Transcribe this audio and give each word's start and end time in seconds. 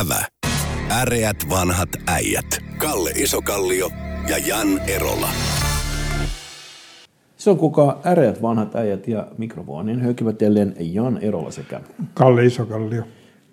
Ävä. 0.00 0.24
Äreät 0.90 1.36
vanhat 1.50 1.88
äijät. 2.06 2.44
Kalle 2.78 3.10
Isokallio 3.10 3.90
ja 4.28 4.38
Jan 4.38 4.68
Erola. 4.88 5.28
Se 7.36 7.50
on 7.50 7.58
kuka 7.58 8.00
äreät 8.06 8.42
vanhat 8.42 8.76
äijät 8.76 9.08
ja 9.08 9.26
mikrofonin 9.38 10.00
höykivät 10.00 10.42
jälleen 10.42 10.74
Jan 10.78 11.18
Erola 11.18 11.50
sekä 11.50 11.80
Kalle 12.14 12.44
Isokallio. 12.44 13.02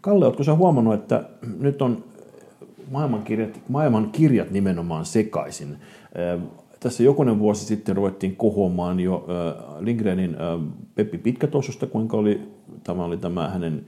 Kalle, 0.01 0.25
oletko 0.25 0.43
sä 0.43 0.55
huomannut, 0.55 0.93
että 0.93 1.23
nyt 1.59 1.81
on 1.81 2.03
maailman 2.91 3.23
kirjat, 3.23 3.59
maailman 3.69 4.11
kirjat 4.11 4.51
nimenomaan 4.51 5.05
sekaisin? 5.05 5.77
Tässä 6.79 7.03
jokunen 7.03 7.39
vuosi 7.39 7.65
sitten 7.65 7.95
ruvettiin 7.95 8.35
kohuamaan 8.35 8.99
jo 8.99 9.27
Lindgrenin 9.79 10.37
Peppi 10.95 11.17
Pitkätosusta, 11.17 11.87
kuinka 11.87 12.17
oli, 12.17 12.41
tämä 12.83 13.03
oli 13.03 13.17
tämä 13.17 13.49
hänen 13.49 13.85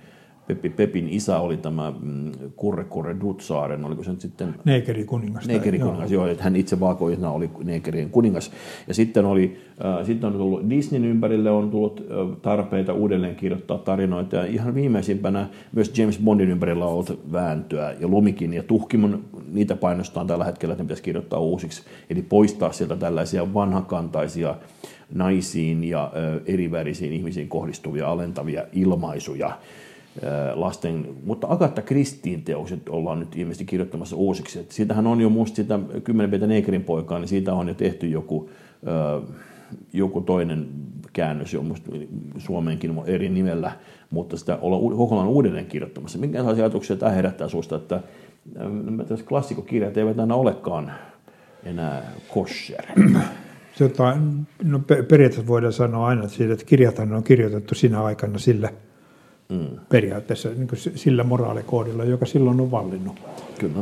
Peppi 0.47 0.69
Pepin 0.69 1.09
isä 1.09 1.39
oli 1.39 1.57
tämä 1.57 1.93
mm, 2.01 2.31
Kurre 2.55 2.83
Kurre 2.83 3.15
Dutsaaren, 3.21 3.85
oliko 3.85 4.03
se 4.03 4.11
nyt 4.11 4.21
sitten 4.21 4.55
Neekeri 4.65 5.05
kuningas. 5.05 5.47
Neekeri 5.47 5.79
kuningas, 5.79 6.11
joo, 6.11 6.27
että 6.27 6.43
hän 6.43 6.55
itse 6.55 6.79
valkoisena 6.79 7.31
oli 7.31 7.49
Neekerien 7.63 8.09
kuningas. 8.09 8.51
Ja 8.87 8.93
sitten, 8.93 9.25
oli, 9.25 9.57
äh, 9.85 10.05
sitten 10.05 10.27
on 10.27 10.33
tullut 10.33 10.69
Disneyn 10.69 11.05
ympärille 11.05 11.51
on 11.51 11.71
tullut 11.71 11.99
äh, 11.99 12.37
tarpeita 12.41 12.93
uudelleen 12.93 13.35
kirjoittaa 13.35 13.77
tarinoita. 13.77 14.35
Ja 14.35 14.45
ihan 14.45 14.75
viimeisimpänä 14.75 15.49
myös 15.71 15.97
James 15.97 16.19
Bondin 16.19 16.49
ympärillä 16.49 16.85
on 16.85 16.93
ollut 16.93 17.19
vääntöä. 17.31 17.95
Ja 17.99 18.07
Lumikin 18.07 18.53
ja 18.53 18.63
Tuhkimon, 18.63 19.23
niitä 19.51 19.75
painostaa 19.75 20.25
tällä 20.25 20.45
hetkellä, 20.45 20.73
että 20.73 20.83
ne 20.83 20.87
pitäisi 20.87 21.03
kirjoittaa 21.03 21.39
uusiksi. 21.39 21.83
Eli 22.09 22.21
poistaa 22.21 22.71
sieltä 22.71 22.95
tällaisia 22.95 23.53
vanhakantaisia 23.53 24.55
naisiin 25.13 25.83
ja 25.83 26.03
äh, 26.03 26.41
erivärisiin 26.45 27.13
ihmisiin 27.13 27.49
kohdistuvia 27.49 28.07
alentavia 28.07 28.63
ilmaisuja 28.73 29.57
lasten, 30.53 31.07
mutta 31.25 31.47
Agatha 31.47 31.81
Kristiin 31.81 32.43
teokset 32.43 32.89
ollaan 32.89 33.19
nyt 33.19 33.35
ilmeisesti 33.35 33.65
kirjoittamassa 33.65 34.15
uusiksi. 34.15 34.59
Et 34.59 34.71
siitähän 34.71 35.07
on 35.07 35.21
jo 35.21 35.29
musta 35.29 35.55
sitä 35.55 35.79
kymmenen 36.03 36.31
Peter 36.31 36.47
Negerin 36.47 36.83
poikaa, 36.83 37.19
niin 37.19 37.27
siitä 37.27 37.53
on 37.53 37.67
jo 37.67 37.73
tehty 37.73 38.07
joku, 38.07 38.49
joku 39.93 40.21
toinen 40.21 40.67
käännös 41.13 41.53
jo 41.53 41.63
Suomeenkin 42.37 43.01
eri 43.05 43.29
nimellä, 43.29 43.71
mutta 44.09 44.37
sitä 44.37 44.57
ollaan 44.61 44.97
kokonaan 44.97 45.27
uudelleen 45.27 45.65
kirjoittamassa. 45.65 46.17
Minkälaisia 46.17 46.63
ajatuksia 46.63 46.95
tämä 46.95 47.11
herättää 47.11 47.47
sinusta, 47.47 47.75
että 47.75 47.99
klassikokirjat 49.27 49.97
eivät 49.97 50.19
aina 50.19 50.35
olekaan 50.35 50.91
enää 51.63 52.11
kosher? 52.33 52.85
Tota, 53.79 54.17
no, 54.63 54.79
periaatteessa 54.79 55.47
voidaan 55.47 55.73
sanoa 55.73 56.07
aina 56.07 56.23
että 56.23 56.65
kirjathan 56.65 57.13
on 57.13 57.23
kirjoitettu 57.23 57.75
sinä 57.75 58.03
aikana 58.03 58.37
sillä– 58.37 58.69
mm. 59.49 59.67
periaatteessa 59.89 60.49
niin 60.49 60.67
kuin 60.67 60.79
sillä 60.79 61.23
moraalikoodilla, 61.23 62.03
joka 62.03 62.25
silloin 62.25 62.61
on 62.61 62.71
vallinnut. 62.71 63.15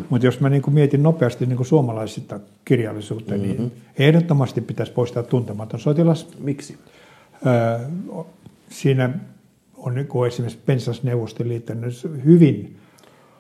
Mutta 0.09 0.25
jos 0.25 0.39
mä 0.39 0.49
niin 0.49 0.61
kuin 0.61 0.73
mietin 0.73 1.03
nopeasti 1.03 1.45
niin 1.45 1.57
kuin 1.57 1.67
suomalaisista 1.67 2.39
kirjallisuutta, 2.65 3.33
niin 3.33 3.49
mm-hmm. 3.49 3.63
niin 3.63 3.81
ehdottomasti 3.99 4.61
pitäisi 4.61 4.91
poistaa 4.91 5.23
tuntematon 5.23 5.79
sotilas. 5.79 6.27
Miksi? 6.39 6.77
Öö, 7.45 7.79
siinä 8.69 9.09
on 9.77 9.95
niin 9.95 10.07
kuin 10.07 10.27
esimerkiksi 10.27 10.59
Pensas 10.65 11.03
Neuvostoliitto 11.03 11.73
hyvin 12.25 12.77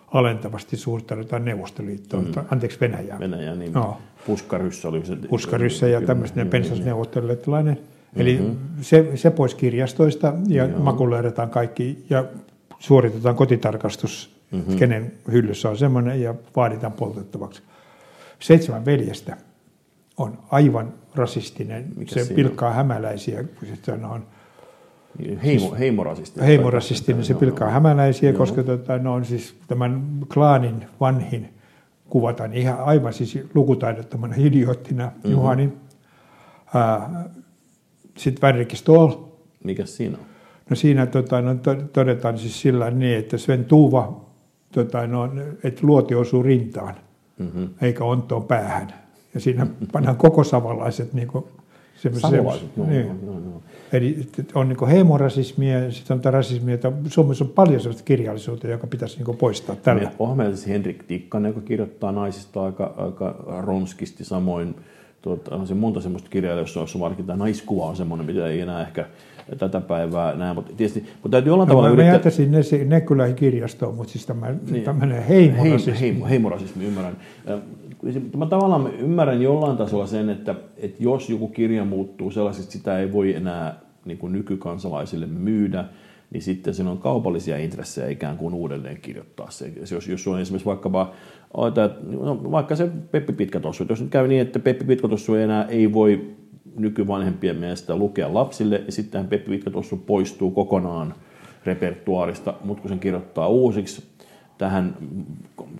alentavasti 0.07 0.77
suhtaudutaan 0.77 1.45
Neuvostoliittoon, 1.45 2.25
mm. 2.25 2.31
anteeksi 2.51 2.79
Venäjään. 2.79 3.19
Venäjään, 3.19 3.59
niin 3.59 3.73
no. 3.73 3.97
Puskaryssä 4.25 4.87
oli 4.87 5.05
se. 5.05 5.15
Puskaryssä 5.15 5.87
ja 5.87 6.01
tämmöinen 6.01 6.47
pensasneuvostoliittolainen 6.47 7.79
Eli 8.15 8.37
mm-hmm. 8.37 8.57
se, 8.81 9.11
se 9.15 9.31
pois 9.31 9.55
kirjastoista 9.55 10.33
ja 10.47 10.65
Joo. 10.65 10.79
makuloidetaan 10.79 11.49
kaikki 11.49 12.05
ja 12.09 12.25
suoritetaan 12.79 13.35
kotitarkastus, 13.35 14.35
mm-hmm. 14.51 14.75
kenen 14.75 15.11
hyllyssä 15.31 15.69
on 15.69 15.77
semmoinen 15.77 16.21
ja 16.21 16.35
vaaditaan 16.55 16.93
poltettavaksi. 16.93 17.61
Seitsemän 18.39 18.85
veljestä 18.85 19.37
on 20.17 20.37
aivan 20.49 20.93
rasistinen. 21.15 21.85
Mikä 21.95 22.23
se 22.23 22.33
pilkkaa 22.33 22.69
on? 22.69 22.75
hämäläisiä, 22.75 23.43
kun 23.43 23.67
se 23.83 23.91
on 23.91 24.25
Heimo, 25.43 25.67
siis 25.67 25.79
heimorasistinen. 25.79 26.47
Heimorasistinen, 26.47 27.25
se 27.25 27.33
pilkkaa 27.33 27.67
no. 27.67 27.73
hämäläisiä, 27.73 28.29
Joo. 28.29 28.37
koska 28.37 28.63
tota, 28.63 28.97
no 28.97 29.13
on 29.13 29.25
siis 29.25 29.55
tämän 29.67 30.03
klaanin 30.33 30.85
vanhin 30.99 31.49
kuvataan 32.09 32.53
ihan 32.53 32.79
aivan 32.79 33.13
siis 33.13 33.39
lukutaidottomana 33.53 34.35
idioottina 34.37 35.05
mm-hmm. 35.05 35.31
Juhanin. 35.31 35.77
Ää, 36.73 37.09
sitten 38.17 38.41
Värrikki 38.41 38.75
Stoll. 38.75 39.11
Mikä 39.63 39.85
siinä 39.85 40.17
on? 40.17 40.25
No 40.69 40.75
siinä 40.75 41.05
tota, 41.05 41.41
no, 41.41 41.55
todetaan 41.93 42.37
siis 42.37 42.61
sillä 42.61 42.91
niin, 42.91 43.17
että 43.17 43.37
Sven 43.37 43.65
Tuuva, 43.65 44.21
tota, 44.71 45.07
no, 45.07 45.29
että 45.63 45.81
luoti 45.83 46.15
osuu 46.15 46.43
rintaan, 46.43 46.95
mm-hmm. 47.39 47.69
eikä 47.81 48.03
ontoon 48.03 48.43
päähän. 48.43 48.93
Ja 49.33 49.39
siinä 49.39 49.67
pannaan 49.91 50.17
koko 50.17 50.43
savalaiset 50.43 51.13
niin 51.13 51.27
kuin, 51.27 51.45
Savolaiset, 52.17 52.77
joo, 52.77 52.87
niin. 52.87 53.05
joo, 53.05 53.15
joo, 53.25 53.39
joo. 53.39 53.61
Eli 53.93 54.27
on 54.53 54.69
niin 54.69 54.87
heimorasismia 54.87 55.79
ja 55.79 55.91
sitten 55.91 56.21
on 56.25 56.33
rasismia, 56.33 56.75
että 56.75 56.91
Suomessa 57.07 57.43
on 57.43 57.49
paljon 57.49 57.79
sellaista 57.79 58.03
kirjallisuutta, 58.03 58.67
joka 58.67 58.87
pitäisi 58.87 59.23
niin 59.23 59.37
poistaa 59.37 59.75
tällä. 59.75 60.11
Onhan 60.19 60.37
meillä 60.37 60.55
siis 60.55 60.67
Henrik 60.67 61.03
Tikkanen, 61.03 61.49
joka 61.49 61.61
kirjoittaa 61.61 62.11
naisista 62.11 62.63
aika, 62.63 62.93
aika 62.97 63.35
ronskisti, 63.61 64.23
samoin 64.23 64.75
tuota, 65.21 65.55
on 65.55 65.67
se 65.67 65.73
monta 65.73 66.01
semmoista 66.01 66.29
kirjaa, 66.29 66.57
jossa 66.57 66.79
on 66.79 66.87
varsinkin 66.99 67.25
tämä 67.25 67.37
naiskuva 67.37 67.85
on 67.85 67.95
semmoinen, 67.95 68.25
mitä 68.25 68.47
ei 68.47 68.61
enää 68.61 68.81
ehkä 68.81 69.05
tätä 69.57 69.81
päivää 69.81 70.35
näe, 70.35 70.53
mutta 70.53 70.73
tietysti, 70.77 71.05
mutta 71.13 71.29
täytyy 71.29 71.53
olla 71.53 71.65
no, 71.65 71.69
tavalla 71.69 71.87
mä 71.87 71.93
yrittää... 71.93 72.13
jätäisin 72.13 72.51
ne, 72.51 72.59
ne 72.85 73.01
kyllä 73.01 73.33
kirjastoon, 73.33 73.95
mutta 73.95 74.11
siis 74.11 74.25
tämä, 74.25 74.55
niin, 74.71 74.83
tämmöinen 74.83 75.23
heimorasismi. 75.23 75.99
Heim, 75.99 76.23
heimorasismi, 76.23 76.85
ymmärrän. 76.85 77.17
Mä 78.37 78.45
tavallaan 78.45 78.93
ymmärrän 78.99 79.41
jollain 79.41 79.77
tasolla 79.77 80.07
sen, 80.07 80.29
että, 80.29 80.55
että 80.77 81.03
jos 81.03 81.29
joku 81.29 81.47
kirja 81.47 81.85
muuttuu 81.85 82.31
sellaisesti, 82.31 82.71
sitä 82.71 82.99
ei 82.99 83.13
voi 83.13 83.35
enää 83.35 83.79
niin 84.05 84.17
kuin 84.17 84.33
nykykansalaisille 84.33 85.25
myydä, 85.25 85.85
niin 86.31 86.41
sitten 86.41 86.73
siinä 86.73 86.91
on 86.91 86.97
kaupallisia 86.97 87.57
intressejä 87.57 88.09
ikään 88.09 88.37
kuin 88.37 88.53
uudelleen 88.53 89.01
kirjoittaa 89.01 89.51
se. 89.51 89.73
Jos, 89.91 90.07
jos 90.07 90.27
on 90.27 90.41
esimerkiksi 90.41 90.65
vaikkapa, 90.65 91.11
no, 92.21 92.51
vaikka 92.51 92.75
se 92.75 92.89
Peppi 93.11 93.33
Pitkätossu, 93.33 93.85
jos 93.89 94.01
nyt 94.01 94.11
käy 94.11 94.27
niin, 94.27 94.41
että 94.41 94.59
Peppi 94.59 94.85
Pitkätossu 94.85 95.35
enää 95.35 95.65
ei 95.65 95.93
voi 95.93 96.35
nykyvanhempien 96.75 97.55
mielestä 97.55 97.95
lukea 97.95 98.33
lapsille, 98.33 98.83
ja 98.85 98.91
sitten 98.91 99.27
Peppi 99.27 99.49
Pitkätossu 99.49 99.97
poistuu 99.97 100.51
kokonaan 100.51 101.13
repertuaarista, 101.65 102.53
mutta 102.63 102.81
kun 102.81 102.89
sen 102.89 102.99
kirjoittaa 102.99 103.47
uusiksi 103.47 104.03
tähän, 104.57 104.97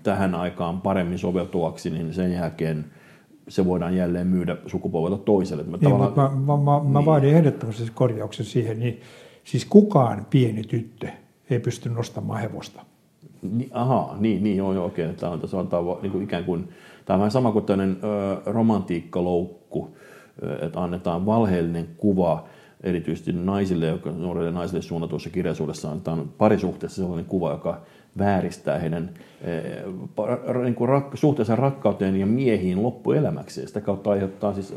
tähän 0.04 0.36
aikaan 0.36 0.82
paremmin 0.82 1.20
soveltuvaksi, 1.20 1.90
niin 1.90 2.14
sen 2.14 2.34
jälkeen 2.34 2.86
se 3.48 3.66
voidaan 3.66 3.98
jälleen 3.98 4.28
myydä 4.28 4.58
sukupolvelta 4.68 5.18
toiselle. 5.18 5.64
Mä, 5.64 5.78
niin, 5.78 5.96
mutta 5.96 6.22
mä, 6.22 6.30
mä, 6.30 6.58
mä, 6.58 6.80
niin. 6.80 6.92
mä 6.92 7.06
vaadin 7.06 7.36
ehdottomasti 7.36 7.92
korjauksen 7.94 8.46
siihen, 8.46 8.80
niin 8.80 9.02
Siis 9.44 9.66
kukaan 9.66 10.26
pieni 10.30 10.64
tyttö 10.64 11.08
ei 11.50 11.60
pysty 11.60 11.90
nostamaan 11.90 12.42
hevosta. 12.42 12.86
Ni, 13.42 13.70
aha, 13.72 14.16
niin, 14.20 14.44
niin 14.44 14.58
joo, 14.58 14.74
joo 14.74 14.86
okei. 14.86 15.14
Tämä 15.14 15.32
on, 15.32 15.40
tässä 15.40 15.58
on, 15.58 15.68
tämä 15.68 15.82
niin 16.02 16.12
kuin 16.12 16.24
ikään 16.24 16.44
kuin, 16.44 16.70
tämä 17.06 17.16
on 17.16 17.20
vähän 17.20 17.32
sama 17.32 17.52
kuin 17.52 17.66
tämmöinen 17.66 17.98
ö, 18.04 18.42
romantiikkaloukku, 18.46 19.98
ö, 20.44 20.66
että 20.66 20.84
annetaan 20.84 21.26
valheellinen 21.26 21.88
kuva 21.98 22.48
erityisesti 22.84 23.34
naisille, 23.34 23.86
joka 23.86 24.12
nuorille 24.12 24.52
naisille 24.52 24.82
suunnatuissa 24.82 25.30
kirjallisuudessa 25.30 25.92
annetaan 25.92 26.30
parisuhteessa 26.38 27.02
sellainen 27.02 27.26
kuva, 27.26 27.52
joka 27.52 27.82
vääristää 28.18 28.80
heidän 28.80 29.10
niin 30.64 30.76
kuin 30.76 30.90
rak, 30.90 31.18
suhteessa 31.18 31.56
rakkauteen 31.56 32.16
ja 32.16 32.26
miehiin 32.26 32.84
loppuelämäksi. 32.84 33.68
Sitä 33.68 33.82
kautta 33.82 34.10
aiheuttaa 34.10 34.54
siis 34.54 34.74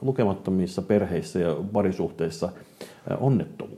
lukemattomissa 0.00 0.82
perheissä 0.82 1.38
ja 1.38 1.56
parisuhteissa 1.72 2.48
onnettomuutta. 3.20 3.77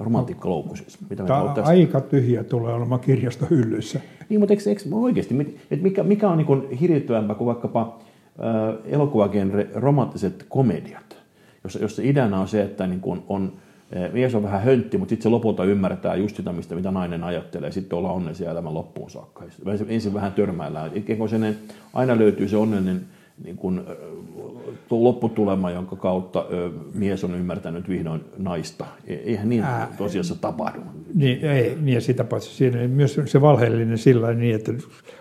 Romantiikkaloukku 0.00 0.76
siis. 0.76 0.98
Mitä 1.10 1.24
Tämä 1.24 1.42
on 1.42 1.64
aika 1.64 2.00
tyhjä 2.00 2.44
tulee 2.44 2.74
olemaan 2.74 3.00
kirjastohyllyissä. 3.00 4.00
Niin, 4.28 4.40
mutta 4.40 4.52
eikö, 4.52 4.70
eikö 4.70 4.82
oikeasti, 4.92 5.56
että 5.70 5.82
mikä, 5.82 6.02
mikä 6.02 6.28
on 6.28 6.38
niin 6.38 6.70
hirvittävämpää 6.70 7.36
kuin 7.36 7.46
vaikkapa 7.46 7.98
äh, 8.40 8.92
elokuvagenre 8.92 9.68
romanttiset 9.74 10.46
komediat, 10.48 11.16
jossa, 11.64 11.78
jossa 11.78 12.02
ideana 12.02 12.40
on 12.40 12.48
se, 12.48 12.62
että 12.62 12.86
niin 12.86 13.00
kuin 13.00 13.22
on 13.28 13.52
mies 14.12 14.34
on 14.34 14.42
vähän 14.42 14.62
höntti, 14.62 14.98
mutta 14.98 15.10
sitten 15.10 15.22
se 15.22 15.28
lopulta 15.28 15.64
ymmärtää 15.64 16.14
just 16.14 16.36
sitä, 16.36 16.52
mistä, 16.52 16.74
mitä 16.74 16.90
nainen 16.90 17.24
ajattelee. 17.24 17.72
Sitten 17.72 17.98
ollaan 17.98 18.14
onnellisia 18.14 18.50
elämän 18.50 18.74
loppuun 18.74 19.10
saakka. 19.10 19.44
Ensin 19.88 20.14
vähän 20.14 20.32
törmäillään. 20.32 20.90
Ikään 20.94 21.28
sen, 21.28 21.56
aina 21.94 22.18
löytyy 22.18 22.48
se 22.48 22.56
onnellinen 22.56 23.00
niin 23.44 23.56
kuin, 23.56 23.80
lopputulema, 24.90 25.70
jonka 25.70 25.96
kautta 25.96 26.44
mies 26.94 27.24
on 27.24 27.34
ymmärtänyt 27.34 27.88
vihdoin 27.88 28.24
naista. 28.38 28.86
E, 29.06 29.14
eihän 29.14 29.48
niin 29.48 29.64
Ää, 29.64 29.88
tosiasiassa 29.98 30.40
tapahdu. 30.40 30.80
Niin, 31.14 31.44
ei, 31.44 31.78
niin 31.80 31.94
ja 31.94 32.00
sitä 32.00 32.24
paitsi 32.24 32.50
siinä 32.50 32.88
myös 32.88 33.20
se 33.24 33.40
valheellinen 33.40 33.98
sillä 33.98 34.34
niin, 34.34 34.54
että 34.54 34.72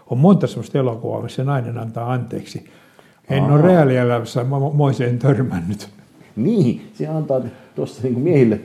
on 0.09 0.17
monta 0.17 0.47
sellaista 0.47 0.77
elokuvaa, 0.77 1.21
missä 1.21 1.43
nainen 1.43 1.77
antaa 1.77 2.13
anteeksi. 2.13 2.69
En 3.29 3.43
Aha. 3.43 3.53
ole 3.53 3.61
reaalielämässä 3.61 4.45
moiseen 4.73 5.19
törmännyt. 5.19 5.98
Niin, 6.43 6.81
se 6.93 7.07
antaa 7.07 7.41
tuossa 7.75 8.03
niin 8.03 8.19
miehille 8.19 8.59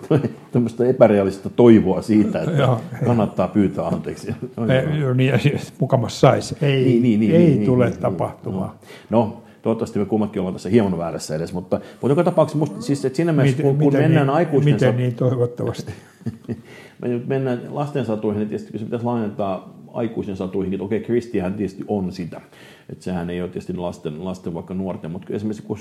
tämmöistä 0.52 0.86
epärealista 0.86 1.50
toivoa 1.50 2.02
siitä, 2.02 2.42
että 2.42 2.68
kannattaa 3.06 3.48
pyytää 3.48 3.86
anteeksi. 3.86 4.34
Joo, 5.00 5.14
niin, 5.14 5.34
mukamas 5.78 6.20
saisi. 6.20 6.56
Ei, 6.62 6.84
Niin, 6.84 7.02
niin, 7.02 7.20
niin, 7.20 7.34
ei 7.34 7.46
niin, 7.46 7.64
tule 7.64 7.88
niin, 7.88 7.98
tapahtumaan. 7.98 8.70
No, 9.10 9.18
no, 9.18 9.42
toivottavasti 9.62 9.98
me 9.98 10.04
kummatkin 10.04 10.40
ollaan 10.40 10.54
tässä 10.54 10.68
hieman 10.68 10.98
väärässä 10.98 11.36
edes, 11.36 11.52
mutta, 11.52 11.80
mutta 11.92 12.08
joka 12.08 12.24
tapauksessa 12.24 12.58
musta, 12.58 12.82
siis, 12.82 13.04
että 13.04 13.16
siinä 13.16 13.32
mielessä, 13.32 13.62
kun, 13.62 13.78
kun 13.78 13.92
mennään 13.92 14.26
niin, 14.26 14.36
aikuisten 14.36 14.74
Miten 14.74 14.96
niin 14.96 15.14
toivottavasti? 15.14 15.92
me 17.02 17.08
nyt 17.08 17.28
mennään 17.28 17.60
lasten 17.70 18.04
satuihin, 18.04 18.38
niin 18.38 18.48
tietysti 18.48 18.78
se 18.78 18.84
pitäisi 18.84 19.06
laajentaa 19.06 19.81
aikuisen 19.92 20.36
satuihin, 20.36 20.74
että 20.74 20.84
okei, 20.84 21.00
Kristihän 21.00 21.54
tietysti 21.54 21.84
on 21.88 22.12
sitä. 22.12 22.40
Että 22.88 23.04
sehän 23.04 23.30
ei 23.30 23.40
ole 23.40 23.48
tietysti 23.48 23.76
lasten, 23.76 24.24
lasten 24.24 24.54
vaikka 24.54 24.74
nuorten, 24.74 25.10
mutta 25.10 25.32
esimerkiksi 25.32 25.62
kun 25.62 25.78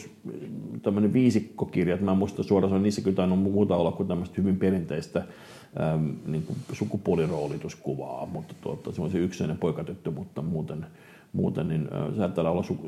tämmöinen 0.82 1.14
viisikkokirja, 1.14 1.94
että 1.94 2.06
mä 2.06 2.12
en 2.12 2.18
muista 2.18 2.44
suoraan 2.44 2.84
niissä 2.84 3.02
kyllä 3.02 3.16
tainnut 3.16 3.40
muuta 3.40 3.76
olla 3.76 3.92
kuin 3.92 4.08
tämmöistä 4.08 4.36
hyvin 4.38 4.56
perinteistä 4.56 5.20
äm, 5.20 6.16
niin 6.26 6.44
kuin 6.44 6.58
sukupuoliroolituskuvaa, 6.74 8.26
mutta 8.26 8.54
tuota, 8.62 8.92
se 8.92 9.02
on 9.02 9.12
se 9.12 9.18
yksinäinen 9.18 9.58
poikatyttö, 9.58 10.12
mutta 10.12 10.42
muuten, 10.42 10.86
muuten 11.34 11.68
niin 11.68 11.90
äh, 12.22 12.34
täällä 12.34 12.52
olla 12.52 12.62
su- 12.62 12.88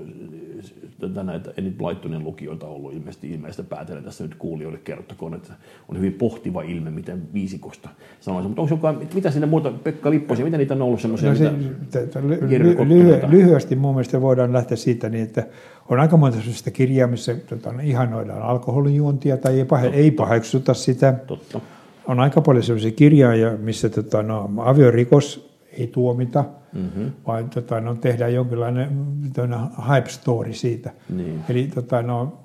tätä 1.10 1.24
näitä 1.24 1.54
Enid 1.58 1.74
Blytonin 1.74 2.24
lukijoita 2.24 2.68
ollut 2.68 2.94
ilmeisesti 2.94 3.32
ilmeistä 3.32 3.64
päätellen 3.64 4.04
tässä 4.04 4.24
nyt 4.24 4.36
kuulijoille 4.36 4.80
kerrottakoon, 4.84 5.34
että 5.34 5.54
on 5.90 5.98
hyvin 5.98 6.14
pohtiva 6.14 6.62
ilme, 6.62 6.92
miten 6.92 7.22
viisikosta 7.34 7.90
sanoisin. 8.20 8.50
Mutta 8.50 8.62
onko 8.62 8.74
jokaan, 8.76 9.00
mitä 9.14 9.32
sinne 9.32 9.48
muuta, 9.48 9.72
Pekka 9.84 10.10
Lipposia, 10.10 10.46
mitä 10.46 10.58
niitä 10.58 10.74
on 10.74 10.82
ollut 10.82 11.02
semmoisia, 11.02 11.30
No 11.30 11.36
se, 11.36 11.52
lyhy- 12.22 13.28
lyhyesti 13.30 13.76
mun 13.76 13.96
mielestä 13.96 14.22
voidaan 14.22 14.54
lähteä 14.54 14.78
siitä 14.78 15.10
niin, 15.10 15.24
että 15.24 15.46
on 15.90 16.00
aika 16.00 16.18
monta 16.18 16.38
sellaista 16.38 16.72
kirjaa, 16.72 17.08
missä 17.08 17.36
tota, 17.36 17.74
ihanoidaan 17.84 18.42
alkoholijuontia 18.42 19.38
tai 19.38 19.58
ei, 19.60 19.66
pahe, 19.66 19.88
ei 19.88 20.12
paheksuta 20.12 20.74
sitä. 20.74 21.14
totta. 21.28 21.62
On 22.08 22.20
aika 22.20 22.42
paljon 22.42 22.64
sellaisia 22.64 22.92
kirjoja, 22.92 23.58
missä 23.58 23.90
tota, 23.90 24.24
no, 24.24 24.50
aviorikos 24.58 25.53
ei 25.78 25.88
tuomita, 25.88 26.46
Mhm. 26.74 26.84
mm-hmm. 26.84 27.12
vaan 27.28 27.50
tota, 27.50 27.82
no, 27.82 27.96
tehdään 27.96 28.34
jonkinlainen 28.34 28.90
tämmöinen 29.34 29.60
hype 29.94 30.10
story 30.10 30.54
siitä. 30.54 30.92
Niin. 31.16 31.40
Eli 31.50 31.70
tota, 31.76 32.02
no, 32.02 32.38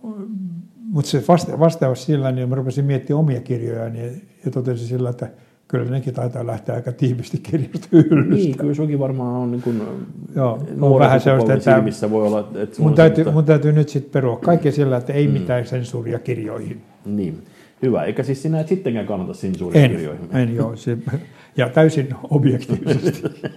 mutta 0.90 1.10
se 1.10 1.24
vasta, 1.28 1.58
vastaavasti 1.58 2.04
sillä, 2.04 2.32
niin 2.32 2.48
mä 2.48 2.54
rupesin 2.54 2.84
miettimään 2.84 3.20
omia 3.20 3.40
kirjoja 3.40 3.88
niin, 3.88 4.28
ja 4.44 4.50
totesin 4.50 4.86
sillä, 4.88 5.10
että 5.10 5.30
kyllä 5.68 5.90
nekin 5.90 6.14
taitaa 6.14 6.46
lähteä 6.46 6.74
aika 6.74 6.92
tiivisti 6.92 7.38
kirjasta 7.38 7.88
hyllystä. 7.92 8.34
Niin, 8.34 8.56
kyllä 8.58 8.74
sunkin 8.74 8.98
varmaan 8.98 9.34
on 9.34 9.50
niin 9.50 9.62
kuin, 9.62 9.82
Joo, 10.36 10.62
on 10.80 10.98
vähän 10.98 11.20
sellaista, 11.20 11.52
että 11.54 11.74
silmissä 11.74 12.10
voi 12.10 12.26
olla, 12.26 12.48
että 12.54 12.82
mun 12.82 12.94
täytyy, 12.94 13.24
semmoista- 13.24 13.32
mun 13.32 13.44
täytyy 13.44 13.72
nyt 13.72 13.88
sitten 13.88 14.12
perua 14.12 14.36
kaikkea 14.36 14.72
sillä, 14.72 14.96
että 14.96 15.12
ei 15.12 15.28
mitään 15.28 15.66
sensuuria 15.66 16.18
kirjoihin. 16.18 16.82
Niin, 17.16 17.42
hyvä. 17.82 18.04
Eikä 18.04 18.22
siis 18.22 18.42
sinä 18.42 18.60
et 18.60 18.68
sittenkään 18.68 19.06
kannata 19.06 19.34
sensuuria 19.34 19.82
En, 19.84 19.90
kirjoihin. 19.90 20.36
en 20.36 20.54
joo, 20.54 20.76
se, 20.76 20.98
ja 21.56 21.68
täysin 21.68 22.08
objektiivisesti. 22.30 23.28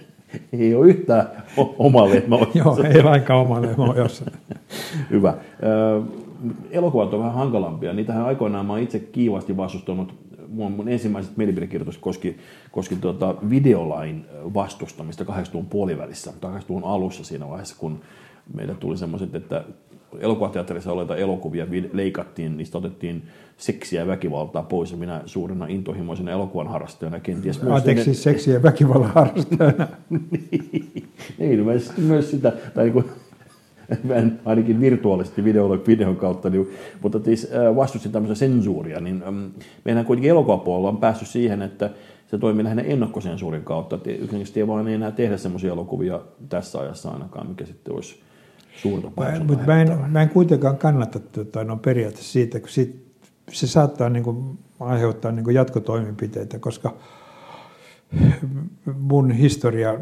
Ei 0.52 0.74
ole 0.74 0.86
yhtään 0.86 1.26
o- 1.58 1.74
oma 1.78 2.08
lehmä 2.08 2.36
joo, 2.54 2.78
ei 2.94 3.02
lainkaan 3.02 3.40
omalle 3.40 3.68
jos 3.96 4.24
Hyvä. 5.10 5.34
Ö, 5.62 6.02
Elokuvat 6.70 7.14
on 7.14 7.20
vähän 7.20 7.34
hankalampia. 7.34 7.92
Niitähän 7.92 8.24
aikoinaan 8.24 8.66
mä 8.66 8.78
itse 8.78 8.98
kiivasti 8.98 9.56
vastustanut. 9.56 10.14
Mun, 10.48 10.72
mun 10.72 10.88
ensimmäiset 10.88 11.36
mielipidekirjoitus 11.36 11.98
koski, 11.98 12.36
koski 12.70 12.96
tuota 12.96 13.34
videolain 13.50 14.24
vastustamista 14.54 15.24
80-luvun 15.24 15.66
puolivälissä, 15.66 16.32
tai 16.40 16.52
80-luvun 16.52 16.84
alussa 16.84 17.24
siinä 17.24 17.48
vaiheessa, 17.48 17.76
kun 17.78 18.00
meille 18.54 18.74
tuli 18.74 18.96
semmoiset, 18.96 19.34
että 19.34 19.64
elokuvateatterissa 20.20 20.92
oleita 20.92 21.16
elokuvia 21.16 21.66
leikattiin, 21.92 22.56
niistä 22.56 22.78
otettiin 22.78 23.22
seksiä 23.56 24.00
ja 24.00 24.06
väkivaltaa 24.06 24.62
pois, 24.62 24.90
ja 24.90 24.96
minä 24.96 25.22
suurena 25.26 25.66
intohimoisena 25.66 26.30
elokuvan 26.30 26.68
harrastajana 26.68 27.20
kenties 27.20 27.62
myös... 27.62 27.74
Anteeksi, 27.74 28.04
siis 28.04 28.22
seksi- 28.22 28.50
ja 28.50 28.62
väkivallan 28.62 29.10
harrastajana. 29.10 29.88
Niin, 31.38 31.52
ilmeisesti 31.52 32.00
myös 32.00 32.30
sitä, 32.30 32.52
tai 32.74 32.84
niin 32.84 32.92
kuin, 32.92 33.04
mä 34.04 34.14
en 34.14 34.40
ainakin 34.44 34.80
virtuaalisesti 34.80 35.44
videolla, 35.44 35.78
videon 35.86 36.16
kautta, 36.16 36.50
niin, 36.50 36.68
mutta 37.02 37.20
siis 37.24 37.48
äh, 37.54 37.76
vastustin 37.76 38.12
tämmöistä 38.12 38.34
sensuuria, 38.34 39.00
niin 39.00 39.22
ähm, 39.26 39.44
meidän 39.84 40.04
kuitenkin 40.04 40.30
elokuvapuolella 40.30 40.88
on 40.88 40.96
päässyt 40.96 41.28
siihen, 41.28 41.62
että 41.62 41.90
se 42.26 42.38
toimii 42.38 42.64
lähinnä 42.64 42.82
ennakkosensuurin 42.82 43.64
kautta, 43.64 43.96
että 43.96 44.10
yksinkertaisesti 44.10 44.60
ei 44.60 44.66
vaan 44.66 44.88
enää 44.88 45.10
tehdä 45.10 45.36
semmoisia 45.36 45.72
elokuvia 45.72 46.20
tässä 46.48 46.78
ajassa 46.78 47.10
ainakaan, 47.10 47.48
mikä 47.48 47.66
sitten 47.66 47.94
olisi 47.94 48.20
suurta 48.76 49.10
painetta 49.10 49.44
Mutta 49.44 49.66
mä, 49.66 49.82
en, 49.82 49.98
mä 50.08 50.22
en 50.22 50.28
kuitenkaan 50.28 50.78
kannata 50.78 51.18
tota, 51.18 51.64
no, 51.64 51.76
periaatteessa 51.76 52.32
siitä, 52.32 52.60
kun 52.60 52.68
sit, 52.68 53.02
se 53.52 53.66
saattaa 53.66 54.08
niin 54.08 54.24
kuin, 54.24 54.58
aiheuttaa 54.80 55.32
niin 55.32 55.44
kuin 55.44 55.54
jatkotoimenpiteitä, 55.54 56.58
koska 56.58 56.96
mun 58.98 59.30
historia 59.30 59.98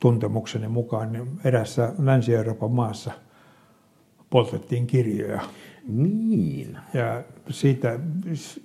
tuntemukseni 0.00 0.68
mukaan 0.68 1.12
niin 1.12 1.28
erässä 1.44 1.92
Länsi-Euroopan 1.98 2.70
maassa 2.70 3.12
poltettiin 4.30 4.86
kirjoja. 4.86 5.40
Niin, 5.88 6.78
Ja 6.94 7.22
siitä 7.50 7.98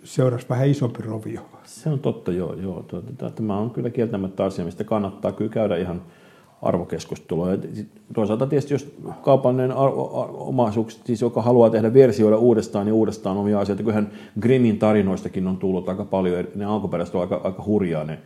seurasi 0.03 0.45
vähän 0.49 0.69
isompi 0.69 1.01
rovio. 1.01 1.41
se 1.63 1.89
on 1.89 1.99
totta, 1.99 2.31
joo. 2.31 2.53
joo. 2.53 2.83
Tuota, 2.83 3.31
Tämä 3.31 3.57
on 3.57 3.71
kyllä 3.71 3.89
kieltämättä 3.89 4.43
asia, 4.45 4.65
mistä 4.65 4.83
kannattaa 4.83 5.31
kyllä 5.31 5.51
käydä 5.51 5.77
ihan 5.77 6.01
arvokeskustelua. 6.61 7.47
Toisaalta 8.13 8.47
tietysti, 8.47 8.73
jos 8.73 8.95
kaupallinen 9.21 9.73
omaisuus, 10.31 11.01
siis 11.05 11.21
joka 11.21 11.41
haluaa 11.41 11.69
tehdä 11.69 11.93
versioida 11.93 12.37
uudestaan 12.37 12.87
ja 12.87 12.93
uudestaan 12.93 13.37
omia 13.37 13.59
asioita, 13.59 13.83
kyllähän 13.83 14.11
Grimmin 14.39 14.79
tarinoistakin 14.79 15.47
on 15.47 15.57
tullut 15.57 15.89
aika 15.89 16.05
paljon, 16.05 16.47
ne 16.55 16.65
alkuperäiset 16.65 17.15
on 17.15 17.21
aika, 17.21 17.41
aika 17.43 17.63
hurjaa 17.65 18.03
ne 18.03 18.19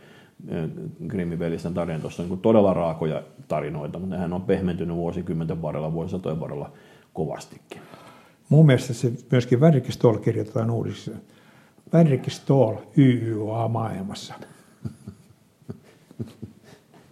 eh, 0.48 0.68
Grimmin 1.08 1.38
velisten 1.38 1.74
tarinat, 1.74 2.04
on 2.04 2.28
niin 2.28 2.38
todella 2.38 2.74
raakoja 2.74 3.22
tarinoita, 3.48 3.98
mutta 3.98 4.14
nehän 4.14 4.32
on 4.32 4.42
pehmentynyt 4.42 4.96
vuosikymmenten 4.96 5.62
varrella, 5.62 5.92
vuosisatojen 5.92 6.40
varrella 6.40 6.70
kovastikin. 7.12 7.80
Mun 8.48 8.66
mielestä 8.66 8.92
se 8.92 9.12
myöskin 9.30 9.60
Vänrikki 9.60 9.92
Stoll 9.92 10.16
kirjoitetaan. 10.16 10.70
Vänrikki 11.92 12.30
Stoll 12.30 12.76
YYA 12.98 13.68
maailmassa. 13.68 14.34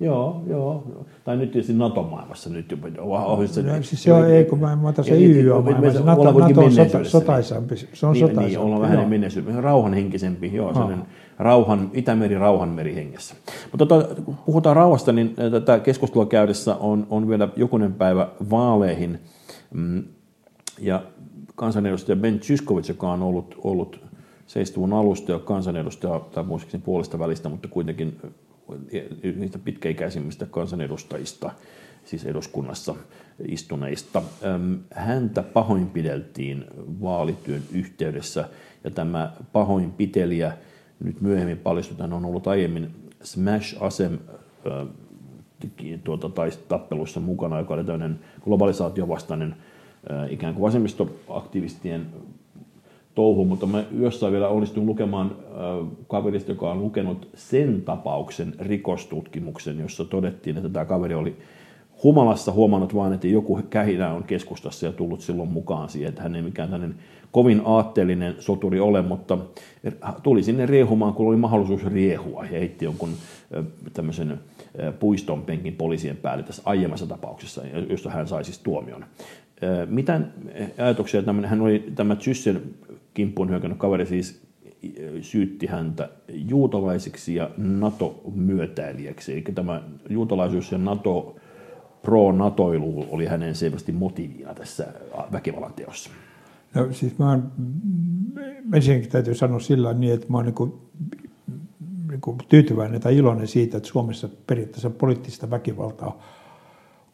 Joo, 0.02 0.42
joo. 0.46 0.84
Tai 1.24 1.36
nyt 1.36 1.50
tietysti 1.52 1.72
NATO-maailmassa 1.72 2.50
nyt 2.50 2.70
jopa. 2.70 2.88
Oh, 3.00 3.46
se, 3.46 3.62
No, 3.62 3.72
siis 3.82 4.02
se 4.02 4.12
on, 4.12 4.30
ei, 4.30 4.44
kun 4.44 4.58
mä, 4.58 4.76
mä 4.76 4.88
otan 4.88 5.04
sen 5.04 5.22
Ja- 5.22 5.28
ja- 5.28 5.34
YYA 5.42 5.54
me- 5.60 5.62
me- 5.64 5.70
maailmassa. 5.70 6.04
NATO, 6.04 6.22
NATO 6.24 6.38
on 6.38 6.48
sota, 6.48 6.60
menneisyydessä, 6.60 7.18
sotaisampi. 7.20 7.76
Se 7.76 8.06
on 8.06 8.12
niin, 8.12 8.20
sotaisampi. 8.20 8.48
niin, 8.48 8.58
ollaan 8.58 8.82
vähän 8.82 8.98
joo. 8.98 9.08
menneisyyden, 9.08 9.62
rauhanhenkisempi, 9.64 10.50
joo, 10.54 10.72
sellainen 10.74 11.02
rauhan, 11.38 11.90
Itämeri 11.94 12.38
rauhanmeri 12.38 12.94
hengessä. 12.94 13.34
Mutta 13.72 13.86
tota, 13.86 14.14
kun 14.24 14.36
puhutaan 14.46 14.76
rauhasta, 14.76 15.12
niin 15.12 15.34
tätä 15.50 15.78
keskustelua 15.78 16.26
käydessä 16.26 16.74
on, 16.76 17.06
on 17.10 17.28
vielä 17.28 17.48
jokunen 17.56 17.92
päivä 17.94 18.28
vaaleihin. 18.50 19.18
Mm, 19.74 20.04
Ja 20.80 21.02
kansanedustaja 21.54 22.16
Ben 22.16 22.40
Zyskowicz, 22.40 22.88
joka 22.88 23.10
on 23.12 23.22
ollut, 23.22 23.54
ollut 23.64 24.00
70-luvun 24.48 24.92
alusta 24.92 25.32
jo 25.32 25.38
kansanedustaja, 25.38 26.20
tai 26.34 26.44
muistaakseni 26.44 26.82
puolesta 26.86 27.18
välistä, 27.18 27.48
mutta 27.48 27.68
kuitenkin 27.68 28.16
niistä 29.36 29.58
pitkäikäisimmistä 29.58 30.46
kansanedustajista, 30.46 31.50
siis 32.04 32.26
eduskunnassa 32.26 32.94
istuneista. 33.48 34.22
Häntä 34.94 35.42
pahoinpideltiin 35.42 36.64
vaalityön 37.00 37.62
yhteydessä, 37.72 38.48
ja 38.84 38.90
tämä 38.90 39.32
pahoinpitelijä 39.52 40.52
nyt 41.04 41.20
myöhemmin 41.20 41.60
hän 42.00 42.12
on 42.12 42.24
ollut 42.24 42.46
aiemmin 42.46 42.90
Smash 43.22 43.76
Asem 43.80 44.18
äh, 44.66 44.86
tuota, 46.04 46.28
tai 46.28 46.50
tappelussa 46.68 47.20
mukana, 47.20 47.58
joka 47.58 47.74
oli 47.74 47.84
tämmöinen 47.84 48.20
globalisaatiovastainen 48.44 49.56
äh, 50.10 50.32
ikään 50.32 50.54
kuin 50.54 50.62
vasemmistoaktivistien 50.62 52.06
touhu, 53.14 53.44
mutta 53.44 53.66
mä 53.66 53.84
jossain 53.98 54.32
vielä 54.32 54.48
onnistuin 54.48 54.86
lukemaan 54.86 55.30
äh, 55.30 55.88
kaverista, 56.08 56.52
joka 56.52 56.70
on 56.70 56.82
lukenut 56.82 57.28
sen 57.34 57.82
tapauksen 57.82 58.54
rikostutkimuksen, 58.58 59.78
jossa 59.78 60.04
todettiin, 60.04 60.56
että 60.56 60.68
tämä 60.68 60.84
kaveri 60.84 61.14
oli 61.14 61.36
humalassa 62.02 62.52
huomannut 62.52 62.94
vain, 62.94 63.12
että 63.12 63.28
joku 63.28 63.60
kähinä 63.70 64.12
on 64.12 64.24
keskustassa 64.24 64.86
ja 64.86 64.92
tullut 64.92 65.20
silloin 65.20 65.48
mukaan 65.48 65.88
siihen, 65.88 66.08
että 66.08 66.22
hän 66.22 66.36
ei 66.36 66.42
mikään 66.42 66.70
tämmöinen 66.70 66.98
kovin 67.32 67.62
aatteellinen 67.64 68.34
soturi 68.38 68.80
ole, 68.80 69.02
mutta 69.02 69.38
tuli 70.22 70.42
sinne 70.42 70.66
riehumaan, 70.66 71.14
kun 71.14 71.28
oli 71.28 71.36
mahdollisuus 71.36 71.84
riehua 71.84 72.44
ja 72.44 72.50
heitti 72.50 72.84
jonkun 72.84 73.10
äh, 73.56 73.64
tämmöisen 73.92 74.30
äh, 74.30 74.94
puiston 75.00 75.42
penkin 75.42 75.74
poliisien 75.74 76.16
päälle 76.16 76.42
tässä 76.42 76.62
aiemmassa 76.64 77.06
tapauksessa, 77.06 77.62
josta 77.90 78.10
hän 78.10 78.28
sai 78.28 78.44
siis 78.44 78.58
tuomion. 78.58 79.02
Äh, 79.02 79.88
Mitä 79.88 80.20
ajatuksia, 80.78 81.22
tämmöinen, 81.22 81.50
hän 81.50 81.60
oli 81.60 81.92
tämä 81.94 82.16
Tsyssen 82.16 82.62
kimppuun 83.14 83.50
hyökännyt 83.50 83.78
kaveri 83.78 84.06
siis 84.06 84.42
syytti 85.20 85.66
häntä 85.66 86.08
juutalaisiksi 86.28 87.34
ja 87.34 87.50
NATO-myötäilijäksi. 87.56 89.32
Eli 89.32 89.42
tämä 89.42 89.82
juutalaisuus 90.10 90.72
ja 90.72 90.78
NATO, 90.78 91.36
pro-natoilu 92.02 93.06
oli 93.10 93.26
hänen 93.26 93.54
selvästi 93.54 93.92
motiivina 93.92 94.54
tässä 94.54 94.86
väkivallan 95.32 95.74
teossa. 95.74 96.10
No 96.74 96.92
siis 96.92 97.18
mä 97.18 97.30
oon, 97.30 97.52
ensinnäkin 98.74 99.10
täytyy 99.10 99.34
sanoa 99.34 99.60
sillä 99.60 99.94
niin, 99.94 100.14
että 100.14 100.26
mä 100.28 100.36
oon 100.36 100.44
niin 100.44 100.54
kuin, 100.54 100.72
niin 102.10 102.20
kuin 102.20 102.38
tyytyväinen 102.48 103.00
tai 103.00 103.16
iloinen 103.16 103.48
siitä, 103.48 103.76
että 103.76 103.88
Suomessa 103.88 104.28
periaatteessa 104.46 104.90
poliittista 104.90 105.50
väkivaltaa 105.50 106.22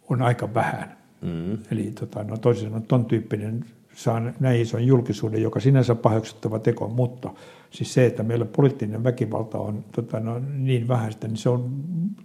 on 0.09 0.23
aika 0.23 0.55
vähän. 0.55 0.97
Mm. 1.23 1.59
Eli 1.71 1.93
tota, 2.00 2.25
no 2.25 2.37
toisin 2.37 2.64
sanoen 2.64 2.83
ton 2.83 3.05
tyyppinen 3.05 3.64
saa 3.99 4.23
näin 4.40 4.61
ison 4.61 4.87
julkisuuden, 4.87 5.43
joka 5.43 5.61
sinänsä 5.61 5.95
paheksuttava 5.95 6.59
teko, 6.59 6.88
mutta 6.88 7.31
siis 7.71 7.95
se, 7.95 8.07
että 8.07 8.23
meillä 8.23 8.45
poliittinen 8.45 9.05
väkivalta 9.05 9.59
on 9.59 9.85
tota, 9.93 10.21
no, 10.21 10.40
niin 10.52 10.88
vähäistä, 10.88 11.28
niin 11.28 11.37
se 11.37 11.49
on 11.49 11.71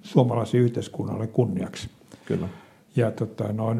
suomalaisen 0.02 0.62
yhteiskunnalle 0.62 1.28
kunniaksi. 1.28 1.90
Kyllä. 2.26 2.48
Ja 2.96 3.12
tota, 3.12 3.54
no, 3.54 3.76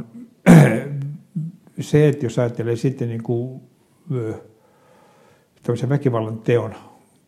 se, 1.80 2.08
että 2.08 2.26
jos 2.26 2.40
ajattelee 2.40 2.76
sitten 2.76 3.08
niin 3.08 3.24
kuin, 3.24 3.62
väkivallan 5.90 6.38
teon 6.38 6.76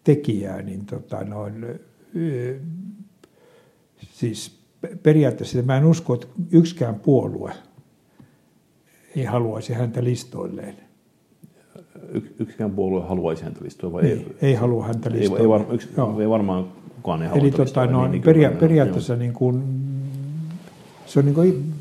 tekijää, 0.03 0.61
niin 0.61 0.85
tota, 0.85 1.23
no, 1.23 1.47
siis 4.11 4.59
periaatteessa 5.03 5.61
mä 5.61 5.77
en 5.77 5.85
usko, 5.85 6.13
että 6.13 6.27
yksikään 6.51 6.95
puolue 6.95 7.53
ei 9.15 9.25
haluaisi 9.25 9.73
häntä 9.73 10.03
listoilleen. 10.03 10.75
Yksikään 12.39 12.71
puolue 12.71 13.05
haluaisi 13.07 13.43
häntä 13.43 13.59
listoille 13.63 13.93
vai 13.93 14.03
ei? 14.03 14.11
Ei, 14.11 14.35
ei 14.41 14.53
halua 14.53 14.85
häntä 14.85 15.11
listoille. 15.11 15.37
Ei, 15.37 15.43
ei, 15.43 15.49
var, 15.49 15.61
yks, 15.71 15.89
ei 16.21 16.29
varmaan 16.29 16.65
kukaan 16.95 17.21
ei 17.21 17.27
halua 17.27 17.41
Eli 17.41 17.51
tota, 17.51 17.85
no, 17.85 18.07
niin, 18.07 18.23
peria- 18.23 18.59
periaatteessa 18.59 19.15
niin 19.15 19.33
kuin, 19.33 19.63
se 21.05 21.19
on 21.19 21.25
niin 21.25 21.35
kuin, 21.35 21.73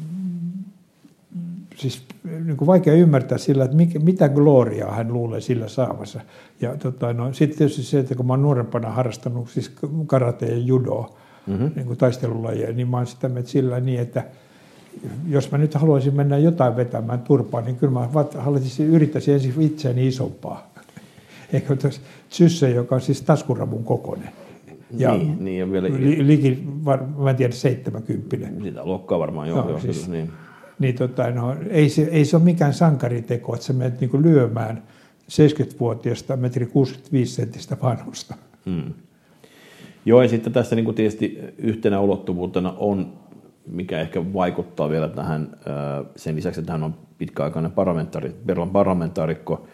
siis 1.76 2.03
niin 2.45 2.57
kuin 2.57 2.67
vaikea 2.67 2.95
ymmärtää 2.95 3.38
sillä, 3.38 3.64
että 3.64 3.76
mikä, 3.76 3.99
mitä 3.99 4.29
gloriaa 4.29 4.95
hän 4.95 5.12
luulee 5.12 5.41
sillä 5.41 5.69
saavassa. 5.69 6.21
Ja 6.61 6.76
tota, 6.76 7.12
no, 7.12 7.33
sitten 7.33 7.59
tietysti 7.59 7.83
se, 7.83 7.99
että 7.99 8.14
kun 8.14 8.26
mä 8.26 8.33
oon 8.33 8.43
nuorempana 8.43 8.91
harrastanut 8.91 9.49
siis 9.49 9.73
karate 10.07 10.47
ja 10.47 10.59
judoa, 10.59 11.17
mm-hmm. 11.47 11.71
niin 11.76 11.87
kuin 11.87 11.99
taistelulajia, 11.99 12.73
niin 12.73 12.88
mä 12.88 12.97
oon 12.97 13.07
sitä 13.07 13.29
mieltä 13.29 13.49
sillä 13.49 13.81
niin, 13.81 14.00
että 14.00 14.25
jos 15.29 15.51
mä 15.51 15.59
nyt 15.59 15.75
haluaisin 15.75 16.17
mennä 16.17 16.39
jotain 16.39 16.77
vetämään 16.77 17.19
turpaan, 17.19 17.65
niin 17.65 17.77
kyllä 17.77 17.93
mä 17.93 18.09
haluaisin, 18.39 18.87
yrittäisin 18.87 19.35
ensin 19.35 19.55
itseäni 19.61 20.07
isompaa. 20.07 20.71
Eikö 21.53 21.77
tuossa 21.77 22.01
sysse, 22.29 22.71
joka 22.71 22.95
on 22.95 23.01
siis 23.01 23.23
taskuravun 23.23 23.85
kokoinen. 23.85 24.29
Ja 24.97 25.17
niin, 25.17 25.45
niin 25.45 25.59
ja 25.59 25.73
vielä... 25.73 25.89
Li, 25.89 26.27
liki, 26.27 26.65
var, 26.85 27.03
mä 27.19 27.31
en 27.31 27.37
tiedä, 27.37 27.53
70. 27.53 28.37
Sitä 28.63 28.85
luokkaa 28.85 29.19
varmaan 29.19 29.49
joo. 29.49 29.63
No, 29.63 29.69
joo 29.69 29.81
siis, 29.81 30.09
niin. 30.09 30.31
Niin 30.79 30.95
tota, 30.95 31.31
no, 31.31 31.57
ei, 31.71 31.89
se, 31.89 32.03
ei 32.03 32.25
se 32.25 32.37
ole 32.37 32.45
mikään 32.45 32.75
sankariteko, 32.75 33.55
että 33.55 33.67
sä 33.67 33.73
menet 33.73 34.01
niin 34.01 34.23
lyömään 34.23 34.83
70-vuotiaasta 35.31 36.37
metri 36.37 36.67
65 36.67 37.35
senttistä 37.35 37.77
vanhusta. 37.83 38.35
Hmm. 38.67 38.93
Joo, 40.07 40.23
ja 40.23 40.29
sitten 40.29 40.53
tässä 40.53 40.77
niin 40.77 40.85
kuin 40.85 40.95
tietysti 40.95 41.39
yhtenä 41.59 42.01
ulottuvuutena 42.01 42.75
on, 42.79 43.13
mikä 43.66 44.00
ehkä 44.00 44.33
vaikuttaa 44.33 44.90
vielä 44.90 45.09
tähän, 45.09 45.56
sen 46.16 46.37
lisäksi, 46.37 46.61
että 46.61 46.73
hän 46.73 46.83
on 46.83 46.94
pitkäaikainen 47.18 47.73
parlamentaari, 47.73 48.35
parlamentaarikko, 48.73 49.66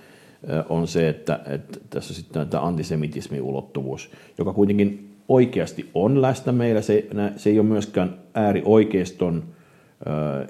on 0.68 0.88
se, 0.88 1.09
että, 1.09 1.40
että 1.47 1.78
tässä 1.90 2.14
sitten 2.14 2.49
tämä 2.49 2.66
antisemitismin 2.66 3.42
ulottuvuus, 3.42 4.11
joka 4.38 4.52
kuitenkin 4.52 5.16
oikeasti 5.28 5.90
on 5.94 6.23
läsnä 6.23 6.52
meillä. 6.52 6.80
Se, 6.80 7.06
se 7.37 7.50
ei 7.50 7.59
ole 7.59 7.68
myöskään 7.68 8.14
äärioikeiston 8.35 9.44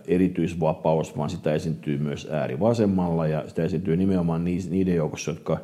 erityisvapaus, 0.07 1.17
vaan 1.17 1.31
sitä 1.31 1.55
esiintyy 1.55 1.99
myös 1.99 2.29
äärivasemmalla 2.31 3.27
ja 3.27 3.45
sitä 3.49 3.63
esiintyy 3.63 3.97
nimenomaan 3.97 4.45
niiden 4.45 4.95
joukossa, 4.95 5.31
jotka 5.31 5.61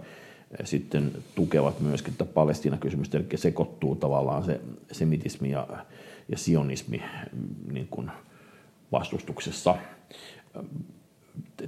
sitten 0.65 1.13
tukevat 1.35 1.81
myöskin 1.81 2.15
tätä 2.19 2.33
Palestiina-kysymystä, 2.33 3.19
eli 3.19 3.27
sekoittuu 3.35 3.97
tavallaan 3.97 4.45
se 4.45 4.61
semitismi 4.93 5.51
ja, 5.51 5.67
ja 6.29 6.39
sionismi 6.39 7.03
mm, 7.33 7.75
niin 7.75 7.89
kuin 7.91 8.11
vastustuksessa. 8.93 9.75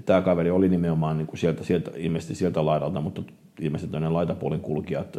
Tämä 0.05 0.23
kaveri 0.23 0.51
oli 0.51 0.69
nimenomaan 0.69 1.19
niin 1.19 1.27
kuin 1.27 1.39
sieltä, 1.39 1.65
sieltä, 1.65 1.91
ilmeisesti 1.97 2.35
sieltä 2.35 2.67
laidalta, 2.67 3.01
mutta 3.01 3.23
ilmeisesti 3.61 3.93
tämmöinen 3.93 4.15
laitapuolin 4.15 4.61
kulkijat 4.61 5.19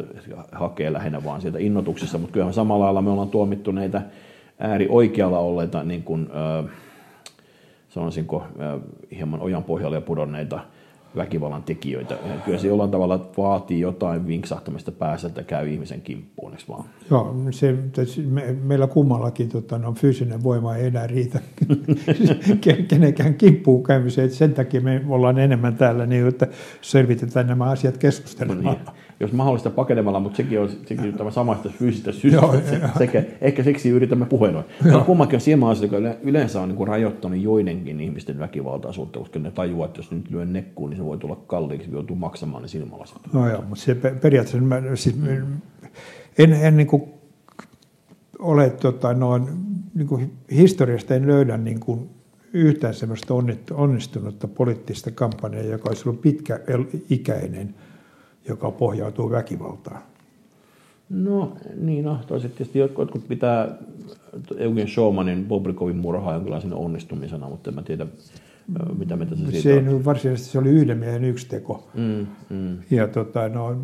hakee 0.52 0.92
lähinnä 0.92 1.24
vaan 1.24 1.40
sieltä 1.40 1.58
innotuksessa, 1.58 2.18
mutta 2.18 2.32
kyllähän 2.32 2.54
samalla 2.54 2.84
lailla 2.84 3.02
me 3.02 3.10
ollaan 3.10 3.28
tuomittu 3.28 3.70
näitä 3.70 4.02
äärioikealla 4.58 5.38
olleita, 5.38 5.84
niin 5.84 6.02
kuin, 6.02 6.28
äh, 6.30 6.70
sanoisinko, 7.88 8.46
äh, 8.60 8.80
hieman 9.16 9.40
ojan 9.40 9.64
pohjalle 9.64 9.96
ja 9.96 10.00
pudonneita 10.00 10.60
väkivallan 11.16 11.62
tekijöitä. 11.62 12.18
Kyllä 12.44 12.58
se 12.58 12.68
jollain 12.68 12.90
tavalla 12.90 13.30
vaatii 13.38 13.80
jotain 13.80 14.26
vinksahtamista 14.26 14.92
päässä, 14.92 15.28
että 15.28 15.42
käy 15.42 15.68
ihmisen 15.68 16.00
kimppuun, 16.00 16.52
eikö 16.52 16.64
vaan? 16.68 16.84
Joo, 17.10 17.36
se, 17.50 17.74
me, 18.26 18.56
meillä 18.62 18.86
kummallakin 18.86 19.48
tota, 19.48 19.78
no, 19.78 19.92
fyysinen 19.92 20.42
voima 20.42 20.76
ei 20.76 20.86
enää 20.86 21.06
riitä 21.06 21.40
kenenkään 22.88 23.34
kimppuun 23.34 23.82
käymiseen. 23.82 24.30
Sen 24.30 24.54
takia 24.54 24.80
me 24.80 25.04
ollaan 25.08 25.38
enemmän 25.38 25.76
täällä, 25.76 26.06
niin 26.06 26.28
että 26.28 26.46
selvitetään 26.80 27.46
nämä 27.46 27.64
asiat 27.64 27.98
keskustelemaan. 27.98 28.64
No 28.64 28.72
niin 28.72 29.09
jos 29.20 29.32
mahdollista 29.32 29.70
pakenemalla, 29.70 30.20
mutta 30.20 30.36
sekin 30.36 30.60
on, 30.60 30.68
sekin 30.86 31.04
on 31.04 31.14
tämä 31.14 31.30
samasta 31.30 31.68
fyysistä 31.68 32.12
syystä. 32.12 32.40
se, 32.70 32.80
sekä, 32.98 33.24
ehkä 33.40 33.62
siksi 33.62 33.88
yritämme 33.88 34.26
puheenoin. 34.26 34.64
Kummakin 35.06 35.36
on 35.36 35.40
siinä 35.40 35.68
asia, 35.68 35.88
joka 35.92 36.18
yleensä 36.22 36.60
on 36.60 36.68
niin 36.68 36.76
kuin 36.76 36.88
rajoittanut 36.88 37.40
joidenkin 37.40 38.00
ihmisten 38.00 38.38
väkivaltaisuutta, 38.38 39.18
koska 39.18 39.38
ne 39.38 39.50
tajuaa, 39.50 39.86
että 39.86 39.98
jos 39.98 40.10
nyt 40.10 40.30
lyö 40.30 40.44
nekkuun, 40.44 40.90
niin 40.90 40.98
se 40.98 41.04
voi 41.04 41.18
tulla 41.18 41.36
kalliiksi, 41.46 41.90
joutuu 41.92 42.16
maksamaan 42.16 42.62
ne 42.62 42.68
silmälasit. 42.68 43.16
No 43.32 43.48
joo, 43.48 43.64
mutta 43.68 43.84
se 43.84 43.94
periaatteessa, 43.94 44.60
mä, 44.60 44.82
siis, 44.94 45.16
en, 46.38 46.52
en 46.52 46.76
niin 46.76 46.86
kuin 46.86 47.02
ole 48.38 48.70
tota, 48.70 49.14
noin, 49.14 49.48
niin 49.94 50.08
kuin 50.08 50.32
historiasta 50.50 51.14
en 51.14 51.26
löydä 51.26 51.56
niin 51.56 51.80
kuin 51.80 52.10
yhtään 52.52 52.94
sellaista 52.94 53.34
onnistunutta 53.74 54.48
poliittista 54.48 55.10
kampanjaa, 55.10 55.64
joka 55.64 55.88
olisi 55.88 56.08
ollut 56.08 56.20
pitkäikäinen– 57.08 57.74
joka 58.48 58.70
pohjautuu 58.70 59.30
väkivaltaan? 59.30 60.02
No 61.10 61.52
niin, 61.76 62.04
no 62.04 62.18
toiset 62.26 62.54
tietysti 62.54 62.78
jotkut 62.78 63.28
pitää 63.28 63.76
Eugen 64.56 64.88
Showmanin 64.88 65.44
Bobrikovin 65.48 65.96
murhaa 65.96 66.34
jonkinlaisen 66.34 66.74
onnistumisena, 66.74 67.48
mutta 67.48 67.70
en 67.70 67.74
mä 67.74 67.82
tiedä, 67.82 68.06
mitä 68.98 69.16
me 69.16 69.26
tässä 69.26 69.44
siitä 69.50 69.62
Se 69.62 69.82
nyt 69.82 70.04
varsinaisesti, 70.04 70.52
se 70.52 70.58
oli 70.58 70.68
yhden 70.68 70.98
miehen 70.98 71.24
yksi 71.24 71.48
teko. 71.48 71.88
Mm, 71.94 72.26
mm. 72.50 72.78
Ja 72.90 73.08
tota, 73.08 73.48
no, 73.48 73.76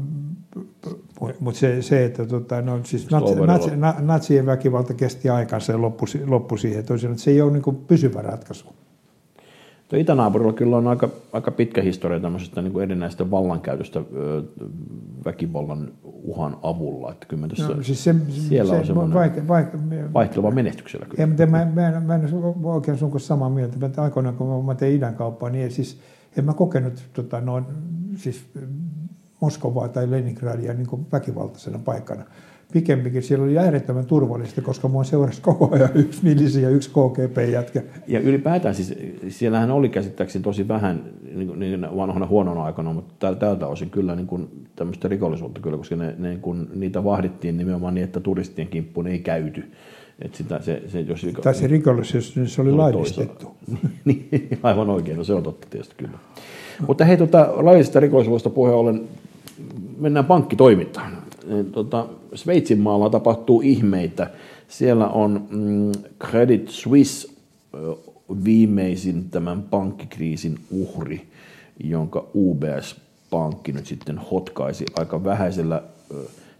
mutta 1.40 1.60
se, 1.60 1.82
se, 1.82 2.04
että 2.04 2.26
tota, 2.26 2.62
no, 2.62 2.80
siis 2.84 3.10
natsi, 3.10 3.34
natsi, 3.34 3.70
natsien 4.00 4.46
väkivalta 4.46 4.94
kesti 4.94 5.28
aikansa 5.28 5.72
ja 5.72 5.80
loppui, 5.80 6.06
loppui 6.26 6.58
siihen. 6.58 6.84
Toisin, 6.84 7.10
että 7.10 7.22
se 7.22 7.30
ei 7.30 7.40
ole 7.40 7.52
niin 7.52 7.76
pysyvä 7.86 8.22
ratkaisu. 8.22 8.66
Tuo 9.88 9.98
itänaapurilla 9.98 10.52
kyllä 10.52 10.76
on 10.76 10.88
aika, 10.88 11.08
aika 11.32 11.50
pitkä 11.50 11.82
historia 11.82 12.20
tämmöisestä 12.20 12.62
niin 12.62 12.80
erinäistä 12.80 13.30
vallankäytöstä 13.30 14.00
väkivallan 15.24 15.92
uhan 16.04 16.56
avulla. 16.62 17.12
Että 17.12 17.26
kyllä 17.26 17.48
tässä, 17.48 17.68
no, 17.68 17.82
siis 17.82 18.04
se, 18.04 18.14
siellä 18.28 18.72
se, 18.72 18.78
on 18.78 18.86
semmoinen 18.86 19.14
vaike, 19.14 19.48
vaike, 19.48 19.78
vaihteleva 20.14 20.50
menestyksellä. 20.50 21.06
Kyllä. 21.06 21.26
Mutta 21.26 21.46
mä, 21.46 21.66
mä, 21.74 21.88
en, 21.88 22.02
mä 22.02 22.14
en 22.14 22.34
ole 22.34 22.74
oikein 22.74 22.98
sun 22.98 23.10
kanssa 23.10 23.28
samaa 23.28 23.50
mieltä. 23.50 23.78
Mä 23.78 23.90
aikoinaan, 24.02 24.36
kun 24.36 24.64
mä 24.64 24.74
tein 24.74 24.96
idän 24.96 25.14
kauppaa, 25.14 25.50
niin 25.50 25.70
siis, 25.70 26.00
en 26.38 26.44
mä 26.44 26.54
kokenut 26.54 27.04
tota, 27.12 27.40
noin, 27.40 27.64
siis 28.16 28.44
Moskovaa 29.40 29.88
tai 29.88 30.10
Leningradia 30.10 30.74
niin 30.74 31.06
väkivaltaisena 31.12 31.78
paikkana 31.78 32.24
pikemminkin 32.72 33.22
siellä 33.22 33.44
oli 33.44 33.58
äärettömän 33.58 34.06
turvallista, 34.06 34.62
koska 34.62 34.88
mua 34.88 35.04
seurasi 35.04 35.42
koko 35.42 35.74
ajan 35.74 35.90
yksi 36.04 36.20
milisi 36.22 36.62
ja 36.62 36.68
yksi 36.68 36.90
KGP-jätkä. 36.90 37.82
Ja 38.06 38.20
ylipäätään 38.20 38.74
siis, 38.74 38.94
siellähän 39.28 39.70
oli 39.70 39.88
käsittääkseni 39.88 40.42
tosi 40.42 40.68
vähän 40.68 41.04
niin, 41.34 41.58
niin 41.58 41.86
vanhana 41.96 42.26
huonona 42.26 42.64
aikana, 42.64 42.92
mutta 42.92 43.34
tältä 43.36 43.66
osin 43.66 43.90
kyllä 43.90 44.16
niin 44.16 44.26
kuin, 44.26 44.66
tämmöistä 44.76 45.08
rikollisuutta 45.08 45.60
kyllä, 45.60 45.76
koska 45.76 45.96
ne, 45.96 46.14
ne, 46.18 46.38
kun 46.42 46.68
niitä 46.74 47.04
vahdittiin 47.04 47.56
nimenomaan 47.56 47.94
niin, 47.94 48.04
että 48.04 48.20
turistien 48.20 48.68
kimppuun 48.68 49.06
ei 49.06 49.18
käyty. 49.18 49.64
Et 50.22 50.34
sitä, 50.34 50.60
se, 50.60 50.82
se, 50.88 51.00
jos, 51.00 51.26
tai 51.42 51.54
se 51.54 51.66
rikollisuus, 51.66 52.36
niin 52.36 52.48
se 52.48 52.62
oli 52.62 52.72
laillistettu. 52.72 53.56
niin, 54.04 54.48
aivan 54.62 54.90
oikein, 54.90 55.16
no 55.16 55.24
se 55.24 55.34
on 55.34 55.42
totta 55.42 55.66
tietysti 55.70 55.94
kyllä. 55.96 56.18
Mutta 56.86 57.04
hei, 57.04 57.16
tota, 57.16 57.52
laillisesta 57.56 58.00
rikollisuudesta 58.00 58.50
puheen 58.50 58.76
ollen, 58.76 59.08
mennään 59.98 60.24
pankkitoimintaan. 60.24 61.15
Tota, 61.72 62.06
Sveitsin 62.34 62.78
maalla 62.78 63.10
tapahtuu 63.10 63.60
ihmeitä. 63.60 64.30
Siellä 64.68 65.08
on 65.08 65.46
mm, 65.50 65.92
Credit 66.30 66.68
Suisse 66.68 67.28
viimeisin 68.44 69.30
tämän 69.30 69.62
pankkikriisin 69.62 70.58
uhri, 70.70 71.26
jonka 71.84 72.26
UBS-pankki 72.34 73.72
nyt 73.72 73.86
sitten 73.86 74.18
hotkaisi 74.18 74.84
aika 74.96 75.24
vähäisellä 75.24 75.82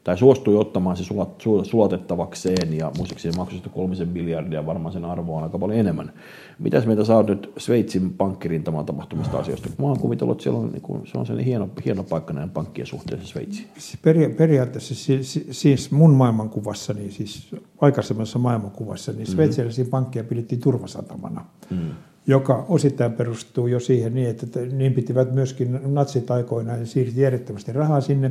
tai 0.07 0.19
suostui 0.19 0.57
ottamaan 0.57 0.97
se 0.97 1.05
sulat, 1.05 1.43
sulatettavakseen 1.63 2.73
ja 2.79 2.93
muistaakseni 2.97 3.37
maksoi 3.37 3.59
sitä 3.59 3.69
kolmisen 3.69 4.09
miljardia, 4.09 4.67
varmaan 4.67 4.93
sen 4.93 5.05
arvo 5.05 5.37
on 5.37 5.43
aika 5.43 5.59
paljon 5.59 5.79
enemmän. 5.79 6.13
Mitäs 6.59 6.87
meitä 6.87 7.05
saa 7.05 7.23
nyt 7.23 7.53
Sveitsin 7.59 8.15
pankkirintamaan 8.15 8.87
tapahtumista 8.87 9.39
asioista? 9.39 9.69
Mä 9.79 9.87
oon 9.87 9.99
kuvitellut, 9.99 10.35
että 10.35 10.43
siellä 10.43 10.61
on, 10.61 10.73
niin 10.73 10.83
kuin, 10.83 11.07
se 11.07 11.19
on 11.19 11.27
sellainen 11.27 11.47
hieno, 11.47 11.69
hieno 11.85 12.03
paikka 12.03 12.33
näiden 12.33 12.51
pankkien 12.51 12.87
suhteessa 12.87 13.27
Sveitsiin. 13.27 13.69
Peria- 14.03 14.37
periaatteessa 14.37 14.95
siis, 14.95 15.47
siis 15.51 15.91
mun 15.91 16.15
maailmankuvassa, 16.15 16.93
niin 16.93 17.13
siis 17.13 17.55
aikaisemmassa 17.81 18.39
maailmankuvassa, 18.39 19.13
niin 19.13 19.27
sveitsiläisiä 19.27 19.85
mm. 19.85 19.91
pankkeja 19.91 20.25
pidettiin 20.25 20.61
turvasatamana. 20.61 21.45
Mm 21.71 21.91
joka 22.29 22.65
osittain 22.69 23.13
perustuu 23.13 23.67
jo 23.67 23.81
siihen 23.81 24.15
niin, 24.15 24.31
että 24.31 24.61
niin 24.61 24.93
pitivät 24.93 25.33
myöskin 25.33 25.81
natsit 25.85 26.31
aikoinaan 26.31 26.81
ja 26.81 26.87
siirti 26.87 27.21
järjettömästi 27.21 27.73
rahaa 27.73 28.01
sinne. 28.01 28.31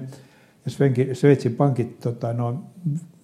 Ja 0.65 0.72
Sveitsin 1.15 1.55
pankit 1.55 2.00
tota, 2.00 2.34
no, 2.34 2.63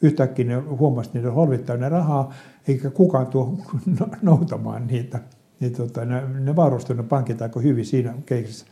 yhtäkkiä 0.01 0.45
ne 0.45 0.55
huomasi, 0.55 1.07
että 1.07 1.19
niiden 1.19 1.33
holvittaa 1.33 1.77
ne 1.77 1.89
rahaa, 1.89 2.33
eikä 2.67 2.89
kukaan 2.89 3.27
tuo 3.27 3.57
noutamaan 4.21 4.87
niitä. 4.87 5.19
Niin, 5.59 5.73
tota, 5.73 6.05
ne, 6.05 6.21
ne 6.39 6.55
varustuivat 6.55 7.05
ne 7.05 7.09
pankit 7.09 7.41
aika 7.41 7.59
hyvin 7.59 7.85
siinä 7.85 8.13
keisissä. 8.25 8.65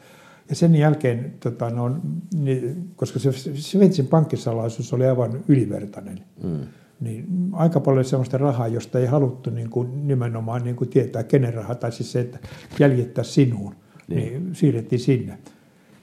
Ja 0.49 0.55
sen 0.55 0.75
jälkeen, 0.75 1.33
tota, 1.39 1.69
no, 1.69 1.95
niin, 2.33 2.91
koska 2.95 3.19
se 3.19 3.31
Sveitsin 3.55 4.07
pankkisalaisuus 4.07 4.93
oli 4.93 5.05
aivan 5.05 5.39
ylivertainen, 5.47 6.19
mm 6.43 6.59
niin 6.99 7.27
aika 7.51 7.79
paljon 7.79 8.05
sellaista 8.05 8.37
rahaa, 8.37 8.67
josta 8.67 8.99
ei 8.99 9.05
haluttu 9.05 9.49
niin 9.49 9.69
kuin 9.69 10.07
nimenomaan 10.07 10.63
niin 10.63 10.75
kuin 10.75 10.89
tietää, 10.89 11.23
kenen 11.23 11.53
rahaa, 11.53 11.75
tai 11.75 11.91
siis 11.91 12.11
se, 12.11 12.19
että 12.19 12.39
jäljittää 12.79 13.23
sinuun, 13.23 13.75
niin, 14.07 14.43
niin 14.43 14.55
siirrettiin 14.55 14.99
sinne. 14.99 15.37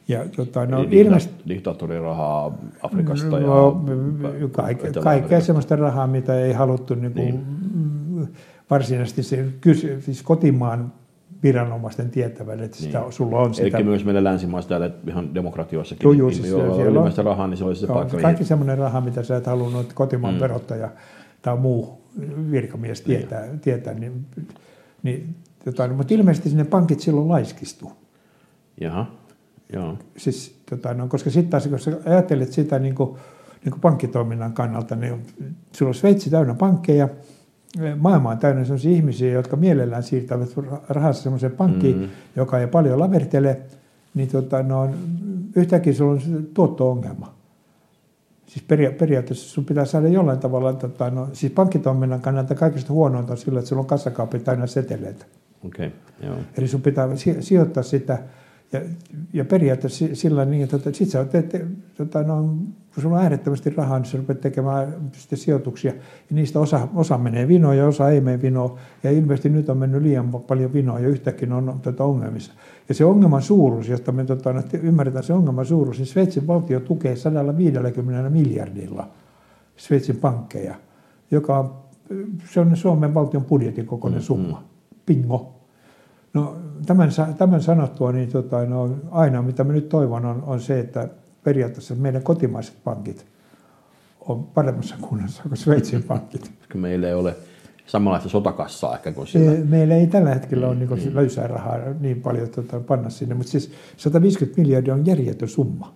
Ja, 0.09 0.25
tota, 0.37 0.67
no, 0.67 0.79
Eli 0.79 1.01
ilmeisesti, 1.01 1.35
diktaattorin 1.49 2.01
rahaa 2.01 2.59
Afrikasta 2.83 3.39
ja 3.39 3.47
no, 3.47 3.85
kaikkea, 4.53 4.93
kaikkea 5.03 5.41
sellaista 5.41 5.77
rahaa, 5.77 6.07
mitä 6.07 6.41
ei 6.41 6.53
haluttu 6.53 6.95
niin 6.95 7.13
kuin, 7.13 7.25
niin. 7.25 8.29
varsinaisesti 8.71 9.23
se, 9.23 9.47
siis 10.01 10.23
kotimaan 10.23 10.93
viranomaisten 11.43 12.11
tietävän, 12.11 12.61
että 12.61 12.77
sitä, 12.77 13.01
niin. 13.01 13.13
sulla 13.13 13.39
on 13.39 13.55
sitä. 13.55 13.79
Eli 13.79 13.85
myös 13.85 14.05
meillä 14.05 14.25
länsimaissa 14.25 14.69
täällä 14.69 14.91
ihan 15.09 15.35
demokratioissakin, 15.35 16.05
joo, 16.05 16.13
joo, 16.13 16.29
niin 16.29 16.37
siis 16.37 16.49
siellä 16.77 17.01
on 17.01 17.13
rahaa, 17.25 17.47
niin 17.47 17.59
se 17.59 17.65
olisi 17.65 17.81
se 17.81 17.87
joo, 17.87 17.95
paikka. 17.95 18.19
Kaikki 18.19 18.45
semmoinen 18.45 18.79
raha, 18.79 19.01
mitä 19.01 19.23
sä 19.23 19.37
et 19.37 19.47
halunnut, 19.47 19.81
että 19.81 19.95
kotimaan 19.95 20.35
mm. 20.35 20.41
verottaja 20.41 20.91
tai 21.43 21.57
muu 21.57 22.03
virkamies 22.51 23.01
tietää, 23.01 23.47
niin. 23.47 23.61
tietää 23.61 23.95
niin, 23.95 24.27
niin 25.03 25.35
tota, 25.65 25.89
mutta 25.89 26.15
ilmeisesti 26.15 26.49
sinne 26.49 26.65
pankit 26.65 27.01
silloin 27.01 27.29
laiskistuu. 27.29 27.93
Jaha, 28.81 29.07
joo. 29.73 29.99
Siis, 30.17 30.61
tota, 30.71 30.95
no, 30.95 31.09
koska 31.09 31.31
sitten 31.31 31.51
taas, 31.51 31.69
kun 31.69 31.79
sä 31.79 31.93
ajattelet 32.07 32.53
sitä 32.53 32.79
niin 32.79 32.95
kuin, 32.95 33.11
niin 33.65 33.71
kuin 33.71 33.81
pankkitoiminnan 33.81 34.53
kannalta, 34.53 34.97
niin 34.97 35.23
sulla 35.73 35.91
on 35.91 35.95
Sveitsi 35.95 36.31
täynnä 36.31 36.55
pankkeja, 36.55 37.09
maailma 37.97 38.31
on 38.31 38.39
täynnä 38.39 38.65
sellaisia 38.65 38.91
ihmisiä, 38.91 39.33
jotka 39.33 39.57
mielellään 39.57 40.03
siirtävät 40.03 40.49
rahassa 40.89 41.23
sellaiseen 41.23 41.53
pankkiin, 41.53 41.97
mm-hmm. 41.97 42.13
joka 42.37 42.59
ei 42.59 42.67
paljon 42.67 43.01
lavertele, 43.01 43.61
niin 44.15 44.29
tota, 44.29 44.63
no, 44.63 44.91
yhtäkkiä 45.57 45.93
sulla 45.93 46.13
on 46.13 46.47
tuotto-ongelma. 46.55 47.35
Siis 48.47 48.65
peria- 48.69 48.93
periaatteessa 48.93 49.49
sun 49.49 49.65
pitää 49.65 49.85
saada 49.85 50.09
jollain 50.09 50.39
tavalla, 50.39 50.73
tota, 50.73 51.11
no, 51.11 51.29
siis 51.33 51.53
pankkitoiminnan 51.53 52.21
kannalta 52.21 52.55
kaikista 52.55 52.93
huonointa 52.93 53.33
on 53.33 53.39
sillä, 53.39 53.59
että 53.59 53.69
sulla 53.69 53.81
on 53.81 53.87
kassakaappi 53.87 54.39
täynnä 54.39 54.67
seteleitä. 54.67 55.25
Okay, 55.67 55.91
joo. 56.23 56.37
Eli 56.59 56.69
sun 56.69 56.83
pitää 56.83 57.09
sijoittaa 57.41 57.83
sitä 57.83 58.19
ja, 58.73 58.81
ja 59.33 59.45
periaatteessa 59.45 60.05
sillä 60.13 60.45
niin, 60.45 60.63
että 60.63 60.79
tota, 60.79 60.97
sit 60.97 61.09
sä 61.09 61.25
teet, 61.25 61.67
tota, 61.97 62.23
no, 62.23 62.43
kun 62.95 63.03
sulla 63.03 63.17
on 63.17 63.23
äärettömästi 63.23 63.71
rahaa, 63.71 63.99
niin 63.99 64.07
sä 64.07 64.19
rupeat 64.19 64.41
tekemään 64.41 64.95
sitten 65.13 65.39
sijoituksia. 65.39 65.93
Ja 66.31 66.35
niistä 66.35 66.61
osa, 66.61 66.89
osa 66.95 67.19
menee 67.19 67.49
vinoon 67.49 67.77
ja 67.77 67.87
osa 67.87 68.11
ei 68.11 68.21
mene 68.21 68.43
vinoon. 68.43 68.79
Ja 69.03 69.11
ilmeisesti 69.11 69.49
nyt 69.49 69.69
on 69.69 69.79
mennyt 69.79 70.03
liian 70.03 70.33
paljon 70.33 70.73
vinoa 70.73 70.99
ja 70.99 71.09
yhtäkkiä 71.09 71.55
on 71.55 71.81
tätä 71.83 72.05
ongelmissa. 72.05 72.53
Ja 72.89 72.95
se 72.95 73.05
ongelman 73.05 73.43
suuruus, 73.43 73.89
josta 73.89 74.13
me 74.13 74.25
tota, 74.25 74.53
no, 74.53 74.63
ymmärretään 74.83 75.25
se 75.25 75.33
ongelman 75.33 75.67
suuruus, 75.67 75.99
niin 75.99 76.07
Sveitsin 76.07 76.47
valtio 76.47 76.81
tukee 76.81 77.17
150 77.17 78.31
miljardilla 78.31 79.09
Sveitsin 79.77 80.17
pankkeja, 80.17 80.75
joka 81.31 81.59
on, 81.59 81.75
se 82.53 82.61
on 82.61 82.77
Suomen 82.77 83.15
valtion 83.15 83.45
budjetin 83.45 83.87
kokoinen 83.87 84.19
mm-hmm. 84.19 84.27
summa. 84.27 84.65
Pingo. 85.07 85.56
No, 86.37 86.57
tämän, 86.87 87.11
tämän 87.39 87.63
sanottua, 87.63 88.13
niin 88.13 88.29
tota, 88.29 88.65
no, 88.65 88.97
aina 89.11 89.43
mitä 89.43 89.65
mä 89.65 89.73
nyt 89.73 89.89
toivon 89.89 90.27
on, 90.27 90.43
on 90.47 90.61
se, 90.61 90.81
että 90.81 91.09
periaatteessa 91.45 91.95
meidän 91.95 92.23
kotimaiset 92.23 92.75
pankit 92.85 93.27
on 94.21 94.45
paremmassa 94.45 94.97
kunnossa 95.01 95.43
kuin 95.43 95.57
Sveitsin 95.57 96.03
pankit. 96.03 96.51
Meillä 96.75 97.09
ei 97.09 97.15
ole 97.15 97.37
samanlaista 97.87 98.29
sotakassaa 98.29 98.95
ehkä 98.95 99.13
kuin 99.13 99.27
sillä. 99.27 99.53
Meillä 99.65 99.95
ei 99.95 100.07
tällä 100.07 100.35
hetkellä 100.35 100.67
ole 100.67 100.75
niin, 100.75 100.89
niin. 100.91 101.15
löysää 101.15 101.47
rahaa 101.47 101.79
niin 102.01 102.21
paljon 102.21 102.49
tota, 102.49 102.81
panna 102.81 103.11
sinne, 103.11 103.35
mutta 103.35 103.51
siis 103.51 103.73
150 103.97 104.61
miljardia 104.61 104.95
on 104.95 105.07
järjetön 105.07 105.49
summa. 105.49 105.95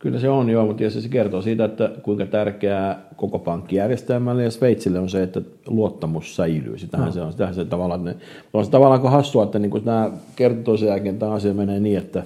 Kyllä 0.00 0.20
se 0.20 0.28
on 0.28 0.50
joo, 0.50 0.66
mutta 0.66 0.90
se 0.90 1.08
kertoo 1.08 1.42
siitä, 1.42 1.64
että 1.64 1.90
kuinka 2.02 2.26
tärkeää 2.26 3.02
koko 3.16 3.38
pankkijärjestelmälle 3.38 4.44
ja 4.44 4.50
Sveitsille 4.50 4.98
on 4.98 5.08
se, 5.08 5.22
että 5.22 5.40
luottamus 5.66 6.36
säilyy. 6.36 6.78
Sitähän 6.78 7.06
no. 7.06 7.12
se 7.12 7.20
on. 7.20 7.32
Sitähän 7.32 7.54
se 7.54 7.64
tavallaan, 7.64 8.04
ne, 8.04 8.16
on 8.52 8.64
se 8.64 8.70
tavallaan 8.70 9.00
aika 9.00 9.10
hassua, 9.10 9.44
että 9.44 9.58
niin 9.58 9.84
nämä 9.84 10.10
kertoo 10.36 10.62
toisen 10.64 10.88
jälkeen 10.88 11.18
tämä 11.18 11.32
asia 11.32 11.54
menee 11.54 11.80
niin, 11.80 11.98
että, 11.98 12.22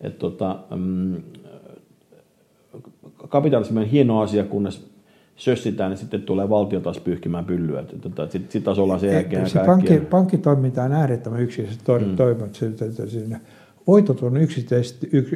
että 0.00 0.18
tota, 0.18 0.56
mm, 0.76 1.14
kapitalismi 3.28 3.80
on 3.80 3.86
hieno 3.86 4.20
asia, 4.20 4.44
kunnes 4.44 4.86
sössitään, 5.36 5.90
niin 5.90 5.98
sitten 5.98 6.22
tulee 6.22 6.48
valtio 6.48 6.80
taas 6.80 7.00
pyyhkimään 7.00 7.44
pyllyä. 7.44 7.84
Sitten 8.28 8.46
sit 8.48 8.64
taas 8.64 8.78
ollaan 8.78 9.00
sen 9.00 9.12
jälkeen 9.12 9.50
se 9.50 9.60
pankki, 9.66 10.00
pankkitoiminta 10.00 10.82
on 10.82 10.92
äärettömän 10.92 11.40
yksilöisesti 11.40 11.84
to, 11.84 11.98
mm. 11.98 12.16
toiminut. 12.16 12.50
Voitot 13.88 14.22
on 14.22 14.36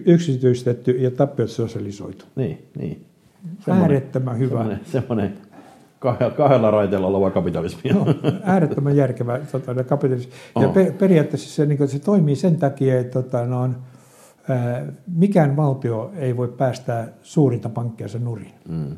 yksityistetty 0.06 0.90
ja 0.90 1.10
tappiot 1.10 1.50
sosialisoitu. 1.50 2.24
Niin, 2.36 2.68
niin. 2.78 3.06
Semmoinen, 3.64 3.82
äärettömän 3.82 4.38
hyvä. 4.38 4.58
Semmoinen, 4.58 4.80
semmoinen 4.86 5.32
kahdella 6.36 6.70
raiteella 6.70 7.06
oleva 7.06 7.30
kapitalismi. 7.30 7.90
No, 7.90 8.06
äärettömän 8.42 8.96
järkevä 8.96 9.40
tota, 9.52 9.84
kapitalismi. 9.84 10.32
Ja 10.60 10.68
oh. 10.68 10.74
per, 10.74 10.92
periaatteessa 10.92 11.54
se, 11.54 11.66
niin 11.66 11.88
se 11.88 11.98
toimii 11.98 12.36
sen 12.36 12.56
takia, 12.56 13.00
että 13.00 13.22
tota, 13.22 13.46
no, 13.46 13.60
on, 13.60 13.76
ää, 14.48 14.86
mikään 15.16 15.56
valtio 15.56 16.12
ei 16.16 16.36
voi 16.36 16.48
päästää 16.48 17.08
suurinta 17.22 17.68
pankkeja 17.68 18.08
nurin. 18.18 18.52
Mm. 18.68 18.96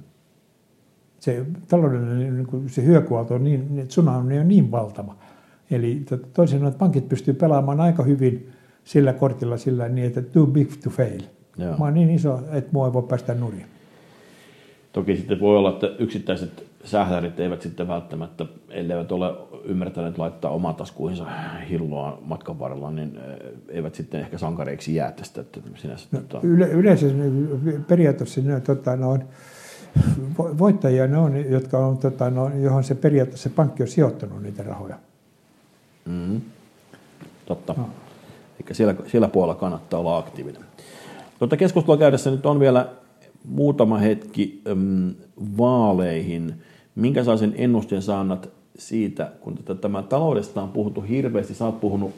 Se 1.20 1.46
taloudellinen 1.68 2.36
niin 2.36 2.68
se 2.70 2.84
hyökualto 2.84 3.34
on 3.34 3.44
niin, 3.44 3.88
tsunami 3.88 4.38
on 4.38 4.48
niin 4.48 4.70
valtava. 4.70 5.16
Eli 5.70 6.04
toisin 6.32 6.58
sanoen, 6.58 6.68
että 6.68 6.78
pankit 6.78 7.08
pystyy 7.08 7.34
pelaamaan 7.34 7.80
aika 7.80 8.02
hyvin 8.02 8.53
sillä 8.84 9.12
kortilla 9.12 9.56
sillä 9.56 9.88
niin, 9.88 10.06
että 10.06 10.22
too 10.22 10.46
big 10.46 10.68
to 10.84 10.90
fail. 10.90 11.22
Joo. 11.58 11.76
Mä 11.78 11.84
oon 11.84 11.94
niin 11.94 12.10
iso, 12.10 12.40
että 12.52 12.70
mua 12.72 12.86
ei 12.86 12.92
voi 12.92 13.02
päästä 13.02 13.34
nurin. 13.34 13.66
Toki 14.92 15.16
sitten 15.16 15.40
voi 15.40 15.56
olla, 15.56 15.70
että 15.70 15.90
yksittäiset 15.98 16.64
sählärit 16.84 17.40
eivät 17.40 17.62
sitten 17.62 17.88
välttämättä, 17.88 18.46
elleivät 18.70 19.12
ole 19.12 19.34
ymmärtäneet 19.64 20.18
laittaa 20.18 20.50
omaan 20.50 20.74
taskuihinsa 20.74 21.26
hilloa 21.70 22.18
matkan 22.24 22.58
varrella, 22.58 22.90
niin 22.90 23.16
eh, 23.16 23.52
eivät 23.68 23.94
sitten 23.94 24.20
ehkä 24.20 24.38
sankareiksi 24.38 24.94
jää 24.94 25.12
tästä. 25.12 25.40
Että 25.40 25.60
sinänsä, 25.76 26.08
no, 26.12 26.20
tota... 26.28 26.46
yle, 26.46 26.68
yleensä 26.68 27.06
periaatteessa 27.88 28.40
ne, 28.40 28.60
tota, 28.60 28.96
ne 28.96 29.06
on, 29.06 29.24
voittajia 30.38 31.06
ne 31.06 31.18
on, 31.18 31.50
jotka 31.50 31.78
on, 31.86 31.98
tota, 31.98 32.30
no, 32.30 32.50
johon 32.54 32.84
se 32.84 32.94
periaatteessa 32.94 33.50
pankki 33.50 33.82
on 33.82 33.88
sijoittanut 33.88 34.42
niitä 34.42 34.62
rahoja. 34.62 34.98
Mm-hmm. 36.04 36.40
Totta. 37.46 37.74
No. 37.78 37.88
Eli 38.66 38.74
siellä, 38.74 38.94
siellä 39.06 39.28
puolella 39.28 39.54
kannattaa 39.54 40.00
olla 40.00 40.18
aktiivinen. 40.18 40.62
Tuota 41.38 41.56
keskustelua 41.56 41.98
käydessä 41.98 42.30
nyt 42.30 42.46
on 42.46 42.60
vielä 42.60 42.88
muutama 43.44 43.98
hetki 43.98 44.62
äm, 44.70 45.14
vaaleihin. 45.58 46.54
Minkä 46.94 47.24
sen 47.36 47.54
ennusteen 47.56 48.02
saannat 48.02 48.48
siitä, 48.78 49.30
kun 49.40 49.54
tätä, 49.56 49.74
tämä 49.74 50.02
taloudesta 50.02 50.62
on 50.62 50.68
puhuttu 50.68 51.00
hirveästi, 51.00 51.54
sä 51.54 51.64
oot 51.64 51.80
puhunut 51.80 52.10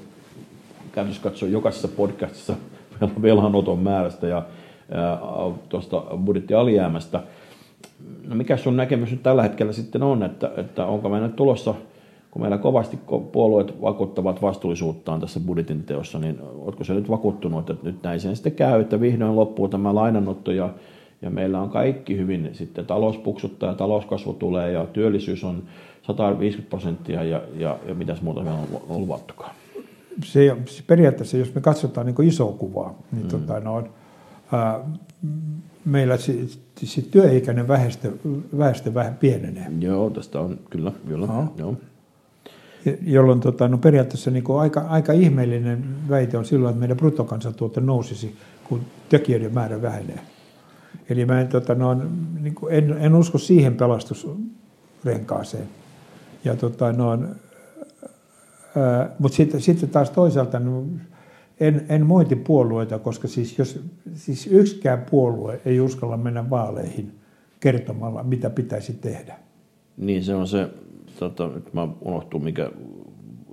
käytössä 0.93 1.23
katsoa 1.23 1.49
jokaisessa 1.49 1.89
podcastissa 1.89 2.55
velanoton 3.23 3.79
määrästä 3.79 4.27
ja 4.27 4.43
tuosta 5.69 6.03
budjettialijäämästä. 6.25 7.23
No 8.27 8.35
mikä 8.35 8.57
sun 8.57 8.77
näkemys 8.77 9.11
nyt 9.11 9.23
tällä 9.23 9.43
hetkellä 9.43 9.73
sitten 9.73 10.03
on, 10.03 10.23
että, 10.23 10.51
että 10.57 10.87
onko 10.87 11.09
meillä 11.09 11.27
nyt 11.27 11.37
tulossa– 11.37 11.75
kun 12.37 12.43
meillä 12.43 12.59
kovasti 12.59 12.99
puolueet 13.33 13.83
vakuuttavat 13.83 14.43
vastuullisuuttaan 14.43 15.21
tässä 15.21 15.41
budjetin 15.41 15.83
teossa, 15.83 16.19
niin 16.19 16.39
oletko 16.59 16.85
se 16.85 16.95
nyt 16.95 17.11
vakuuttunut, 17.11 17.71
että 17.71 17.87
nyt 17.87 18.03
näin 18.03 18.21
sen 18.21 18.37
sitten 18.37 18.53
käy, 18.53 18.81
että 18.81 19.01
vihdoin 19.01 19.37
loppuu 19.37 19.69
tämä 19.69 19.95
lainanotto 19.95 20.53
ja, 20.53 20.71
ja 21.23 21.31
meillä 21.31 21.61
on 21.61 21.71
kaikki 21.71 22.17
hyvin, 22.17 22.51
sitten 22.53 22.87
talous 22.87 23.19
puksuttaa 23.19 23.69
ja 23.69 23.75
talouskasvu 23.75 24.33
tulee 24.33 24.73
ja 24.73 24.87
työllisyys 24.87 25.45
on 25.45 25.63
150 26.03 26.71
prosenttia 26.71 27.25
ja, 27.25 27.43
ja, 27.55 27.79
ja 27.89 27.95
mitäs 27.95 28.23
muuta 28.23 28.43
meillä 28.43 28.59
on, 28.89 29.01
luvattukaan? 29.01 29.51
Se, 30.25 30.57
periaatteessa, 30.87 31.37
jos 31.37 31.55
me 31.55 31.61
katsotaan 31.61 32.07
niin 32.07 32.29
isoa 32.29 32.53
kuvaa, 32.53 32.95
niin 33.13 33.23
mm. 33.23 33.29
tota, 33.29 33.61
no, 33.61 33.85
ää, 34.53 34.81
meillä 35.85 36.17
sit, 36.17 36.61
sit 36.77 37.11
työikäinen 37.11 37.69
väestö, 37.69 38.13
väestö 38.59 38.95
vähän 38.95 39.15
pienenee. 39.15 39.67
Joo, 39.81 40.11
tästä 40.11 40.41
on 40.41 40.59
kyllä, 40.71 40.93
kyllä. 41.09 41.29
Joo. 41.59 41.77
Jolloin 43.03 43.41
tota, 43.41 43.69
no 43.69 43.79
periaatteessa 43.79 44.31
niin 44.31 44.45
kuin 44.45 44.61
aika, 44.61 44.81
aika 44.81 45.13
ihmeellinen 45.13 45.85
väite 46.09 46.39
on 46.39 46.45
silloin, 46.45 46.71
että 46.71 46.81
meidän 46.81 46.97
bruttokansantuote 46.97 47.81
nousisi, 47.81 48.37
kun 48.69 48.81
tekijöiden 49.09 49.55
määrä 49.55 49.83
vähenee. 49.83 50.21
Eli 51.09 51.25
mä 51.25 51.41
en, 51.41 51.49
tota, 51.49 51.75
no, 51.75 52.03
niin 52.41 52.55
kuin 52.55 52.75
en, 52.75 52.97
en 52.99 53.15
usko 53.15 53.39
siihen 53.39 53.75
pelastusrenkaaseen. 53.75 55.69
Ja, 56.45 56.57
tota, 56.57 56.93
no, 56.93 57.13
ää, 58.77 59.11
mutta 59.19 59.37
sitten, 59.37 59.61
sitten 59.61 59.89
taas 59.89 60.11
toisaalta 60.11 60.59
no, 60.59 60.85
en, 61.61 61.87
en 61.89 62.07
moiti 62.07 62.37
puolueita, 62.37 62.99
koska 62.99 63.29
siis, 63.29 63.59
jos, 63.59 63.81
siis 64.15 64.47
yksikään 64.47 65.07
puolue 65.11 65.61
ei 65.65 65.81
uskalla 65.81 66.17
mennä 66.17 66.51
vaaleihin 66.51 67.13
kertomalla, 67.61 68.23
mitä 68.23 68.51
pitäisi 68.51 68.93
tehdä. 68.93 69.39
Niin 69.97 70.25
se 70.25 70.35
on 70.35 70.49
se, 70.49 70.69
tota, 71.19 71.49
nyt 71.49 71.75
mä 71.75 71.89
unohtuu 72.01 72.41
mikä 72.41 72.71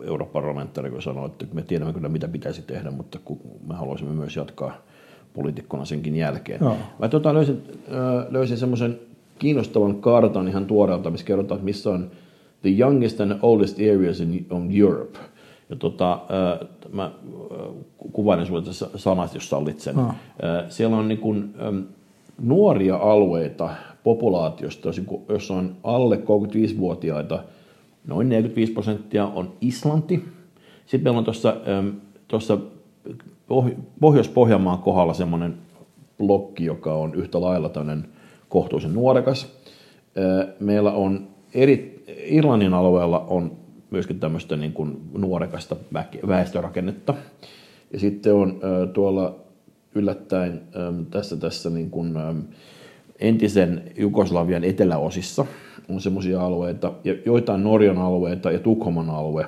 europarlamentaari 0.04 1.02
sanoi, 1.02 1.26
että 1.26 1.46
me 1.54 1.62
tiedämme 1.62 1.94
kyllä 1.94 2.10
mitä 2.10 2.28
pitäisi 2.28 2.62
tehdä, 2.62 2.92
mutta 2.92 3.20
kun 3.26 3.40
me 3.68 3.76
haluaisimme 3.76 4.14
myös 4.14 4.36
jatkaa 4.36 4.74
poliitikkona 5.34 5.86
senkin 5.86 6.16
jälkeen. 6.16 6.60
Joo. 6.62 6.78
Mä 7.00 7.08
tota, 7.08 7.34
löysin, 7.34 7.64
äh, 7.88 8.26
löysin 8.30 8.58
semmoisen 8.58 9.00
kiinnostavan 9.40 9.96
kartan 9.96 10.48
ihan 10.48 10.66
tuoreelta, 10.66 11.10
missä 11.10 11.26
kerrotaan, 11.26 11.58
että 11.58 11.66
missä 11.66 11.90
on 11.90 12.12
the 12.62 12.70
youngest 12.80 13.22
and 13.22 13.40
oldest 13.42 13.78
areas 13.78 14.20
in 14.20 14.46
on 14.50 14.70
Europe. 14.74 15.20
Ja 15.70 15.76
tota, 15.76 16.14
äh, 16.14 16.68
mä 16.92 17.06
äh, 17.06 17.12
kuvailen 18.12 18.46
sinulle 18.46 18.66
tässä 18.66 18.90
sanasta, 18.96 19.38
jos 19.38 19.50
sallit 19.50 19.80
sen. 19.80 20.00
Äh, 20.00 20.16
siellä 20.70 20.98
on 20.98 21.08
niin 21.08 21.18
kuin, 21.20 21.54
ähm, 21.62 21.80
nuoria 22.42 22.96
alueita 22.96 23.70
populaatiosta, 24.04 24.90
jos- 25.30 25.52
on 25.52 25.76
alle 25.84 26.16
35-vuotiaita, 26.18 27.44
noin 28.08 28.30
45 28.30 28.74
prosenttia 28.74 29.26
on 29.26 29.54
Islanti. 29.62 30.26
Sitten 30.86 31.04
meillä 31.04 31.18
on 31.18 31.24
tuossa, 31.24 31.56
tuossa 32.28 32.58
Poh- 33.48 33.76
Pohjois-Pohjanmaan 34.00 34.78
kohdalla 34.78 35.14
semmoinen 35.14 35.58
blokki, 36.18 36.66
joka 36.66 36.94
on 36.94 37.16
yhtä 37.16 37.42
lailla 37.42 37.70
tämmöinen 37.70 38.06
kohtuullisen 38.50 38.94
nuorekas. 38.94 39.48
Meillä 40.60 40.92
on 40.92 41.28
eri, 41.54 42.04
Irlannin 42.26 42.74
alueella 42.74 43.26
on 43.28 43.52
myöskin 43.92 44.20
tämmöistä 44.20 44.56
niin 44.56 44.74
kuin 44.74 45.02
nuorekasta 45.18 45.76
väestörakennetta. 46.28 47.14
Ja 47.94 48.00
sitten 48.00 48.34
on 48.34 48.60
tuolla 48.94 49.36
yllättäen 49.96 50.62
ähm, 50.76 51.04
tässä, 51.12 51.38
tässä 51.38 51.70
niin 51.70 51.90
kuin, 51.90 52.18
ähm, 52.18 52.40
entisen 53.20 53.84
Jugoslavian 53.98 54.64
eteläosissa 54.64 55.46
on 55.90 56.02
semmoisia 56.02 56.46
alueita, 56.46 56.94
ja 57.04 57.16
joitain 57.26 57.64
Norjan 57.64 57.98
alueita 57.98 58.52
ja 58.52 58.60
Tukholman 58.60 59.10
alue, 59.10 59.46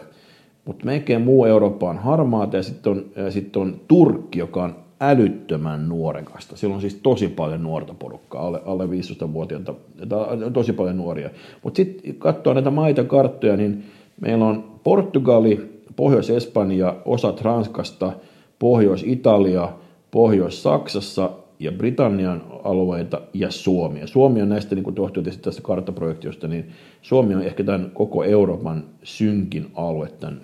mutta 0.65 0.85
melkein 0.85 1.21
muu 1.21 1.45
Eurooppa 1.45 1.89
on 1.89 1.97
harmaata 1.97 2.57
ja 2.57 2.63
sitten 2.63 2.91
on, 2.91 3.05
sitten 3.29 3.61
on 3.61 3.81
Turkki, 3.87 4.39
joka 4.39 4.63
on 4.63 4.75
älyttömän 4.99 5.89
nuorekasta. 5.89 6.55
Siellä 6.55 6.75
on 6.75 6.81
siis 6.81 6.95
tosi 6.95 7.27
paljon 7.27 7.63
nuorta 7.63 7.93
porukkaa, 7.93 8.47
alle, 8.47 8.61
alle 8.65 8.85
15-vuotiaita, 8.85 9.73
tai 10.09 10.51
tosi 10.53 10.73
paljon 10.73 10.97
nuoria. 10.97 11.29
Mutta 11.63 11.77
sitten 11.77 12.15
katsoo 12.15 12.53
näitä 12.53 12.71
maita 12.71 13.03
karttoja, 13.03 13.57
niin 13.57 13.83
meillä 14.21 14.45
on 14.45 14.63
Portugali, 14.83 15.81
Pohjois-Espanja, 15.95 16.95
osat 17.05 17.41
Ranskasta, 17.41 18.13
Pohjois-Italia, 18.59 19.69
Pohjois-Saksassa 20.15 21.29
ja 21.59 21.71
Britannian 21.71 22.43
alueita 22.63 23.21
ja 23.33 23.51
Suomi. 23.51 23.99
Ja 23.99 24.07
Suomi 24.07 24.41
on 24.41 24.49
näistä, 24.49 24.75
niin 24.75 24.83
kuin 24.83 24.95
tietysti 25.13 25.41
tästä 25.41 25.61
karttaprojektiosta, 25.61 26.47
niin 26.47 26.71
Suomi 27.01 27.35
on 27.35 27.41
ehkä 27.41 27.63
tämän 27.63 27.91
koko 27.93 28.23
Euroopan 28.23 28.83
synkin 29.03 29.71
alue 29.73 30.09
tämän 30.19 30.41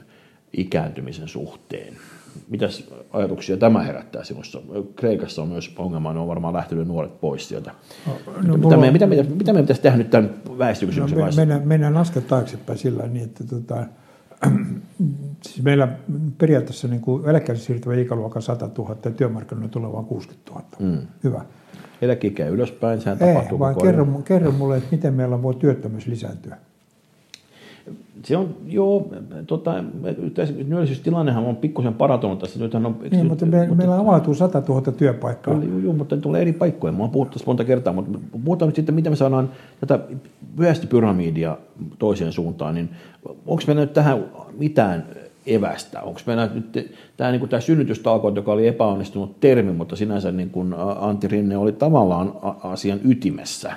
ikääntymisen 0.57 1.27
suhteen. 1.27 1.93
Mitäs 2.49 2.89
ajatuksia 3.11 3.57
tämä 3.57 3.83
herättää 3.83 4.23
sinussa? 4.23 4.61
Kreikassa 4.95 5.41
on 5.41 5.47
myös 5.47 5.73
ongelma, 5.77 6.13
ne 6.13 6.19
on 6.19 6.27
varmaan 6.27 6.53
lähtenyt 6.53 6.87
nuoret 6.87 7.21
pois 7.21 7.47
sieltä. 7.47 7.71
No, 8.07 8.13
mitä, 8.35 8.57
mulla 8.57 8.77
mitä, 8.77 8.77
me, 8.77 8.91
mitä, 8.91 9.07
mitä, 9.07 9.23
mitä 9.23 9.53
meidän 9.53 9.63
pitäisi 9.63 9.81
tehdä 9.81 9.97
nyt 9.97 10.09
tämän 10.09 10.33
No, 10.49 10.57
väestökysymyksen 10.57 11.17
me, 11.17 11.23
kanssa? 11.23 11.41
mennään, 11.41 11.67
mennään 11.67 11.97
askel 11.97 12.21
taaksepäin 12.21 12.79
sillä 12.79 13.07
niin, 13.07 13.25
että 13.25 13.43
tota, 13.43 13.85
siis 15.43 15.63
meillä 15.63 15.87
periaatteessa 16.37 16.87
niin 16.87 17.01
kuin 17.01 17.29
eläkkeelle 17.29 17.61
siirtyvä 17.61 17.95
ikäluokka 17.95 18.41
100 18.41 18.69
000 18.77 18.97
ja 19.05 19.11
työmarkkinoille 19.11 19.69
tulevaan 19.69 20.05
60 20.05 20.51
000. 20.51 20.63
Mm. 20.79 21.07
Hyvä. 21.23 21.45
Eläkeikä 22.01 22.47
ylöspäin, 22.47 23.01
sehän 23.01 23.17
Ei, 23.21 23.33
tapahtuu 23.33 23.59
vaan 23.59 23.73
koko 23.73 23.87
ajan. 23.87 23.95
kerro, 23.95 24.21
kerro 24.21 24.51
mulle, 24.51 24.77
että 24.77 24.89
miten 24.91 25.13
meillä 25.13 25.41
voi 25.41 25.55
työttömyys 25.55 26.07
lisääntyä. 26.07 26.57
Se 28.25 28.37
on, 28.37 28.55
joo, 28.67 29.09
tota, 29.47 29.83
tässä 30.33 30.53
työllisyystilannehan 30.53 31.45
on 31.45 31.55
pikkusen 31.55 31.93
parantunut 31.93 32.39
tässä. 32.39 32.59
Nythän 32.59 32.85
on, 32.85 32.95
Niin, 33.01 33.19
nyt- 33.19 33.27
mutta 33.27 33.45
me, 33.45 33.67
meillä 33.75 33.99
avautuu 33.99 34.33
100 34.33 34.63
000 34.67 34.91
työpaikkaa. 34.91 35.53
Joo, 35.53 35.79
joo, 35.79 35.93
mutta 35.93 36.15
ne 36.15 36.21
tulee 36.21 36.41
eri 36.41 36.53
paikkoja. 36.53 36.93
Mä 36.93 36.99
oon 36.99 37.09
puhuttu 37.09 37.33
tästä 37.33 37.47
monta 37.49 37.63
kertaa, 37.63 37.93
mutta 37.93 38.19
puhutaan 38.45 38.67
nyt 38.67 38.75
sitten, 38.75 38.95
miten 38.95 39.11
me 39.11 39.15
saadaan 39.15 39.49
tätä 39.79 39.99
pyramidia 40.89 41.57
toiseen 41.99 42.31
suuntaan, 42.31 42.75
niin 42.75 42.89
onko 43.25 43.63
meillä 43.67 43.81
nyt 43.81 43.93
tähän 43.93 44.25
mitään 44.57 45.05
evästä? 45.45 46.01
Onko 46.01 46.19
meillä 46.25 46.49
nyt 46.53 46.95
tämä, 47.17 47.31
niin 47.31 47.39
kuin 47.39 47.49
tämä 47.49 47.61
synnytystalkoot, 47.61 48.35
joka 48.35 48.51
oli 48.51 48.67
epäonnistunut 48.67 49.39
termi, 49.39 49.71
mutta 49.71 49.95
sinänsä 49.95 50.31
niin 50.31 50.49
kuin 50.49 50.73
Antti 50.99 51.27
Rinne 51.27 51.57
oli 51.57 51.71
tavallaan 51.71 52.33
asian 52.63 52.99
ytimessä. 53.05 53.71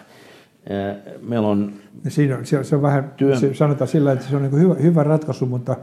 Eh, 0.67 0.97
Meillä 1.23 1.49
on 1.49 1.73
Siinä, 2.09 2.37
on- 2.39 2.47
se, 2.65 2.77
on 2.77 2.83
vähän, 2.83 3.13
Työ- 3.17 3.37
se, 3.37 3.55
sanotaan 3.55 3.89
sillä, 3.89 4.13
että 4.13 4.25
se 4.25 4.37
on 4.37 4.43
niin 4.43 4.61
hyvä, 4.61 4.75
hyvä 4.75 5.03
ratkaisu, 5.03 5.47
mutta 5.47 5.77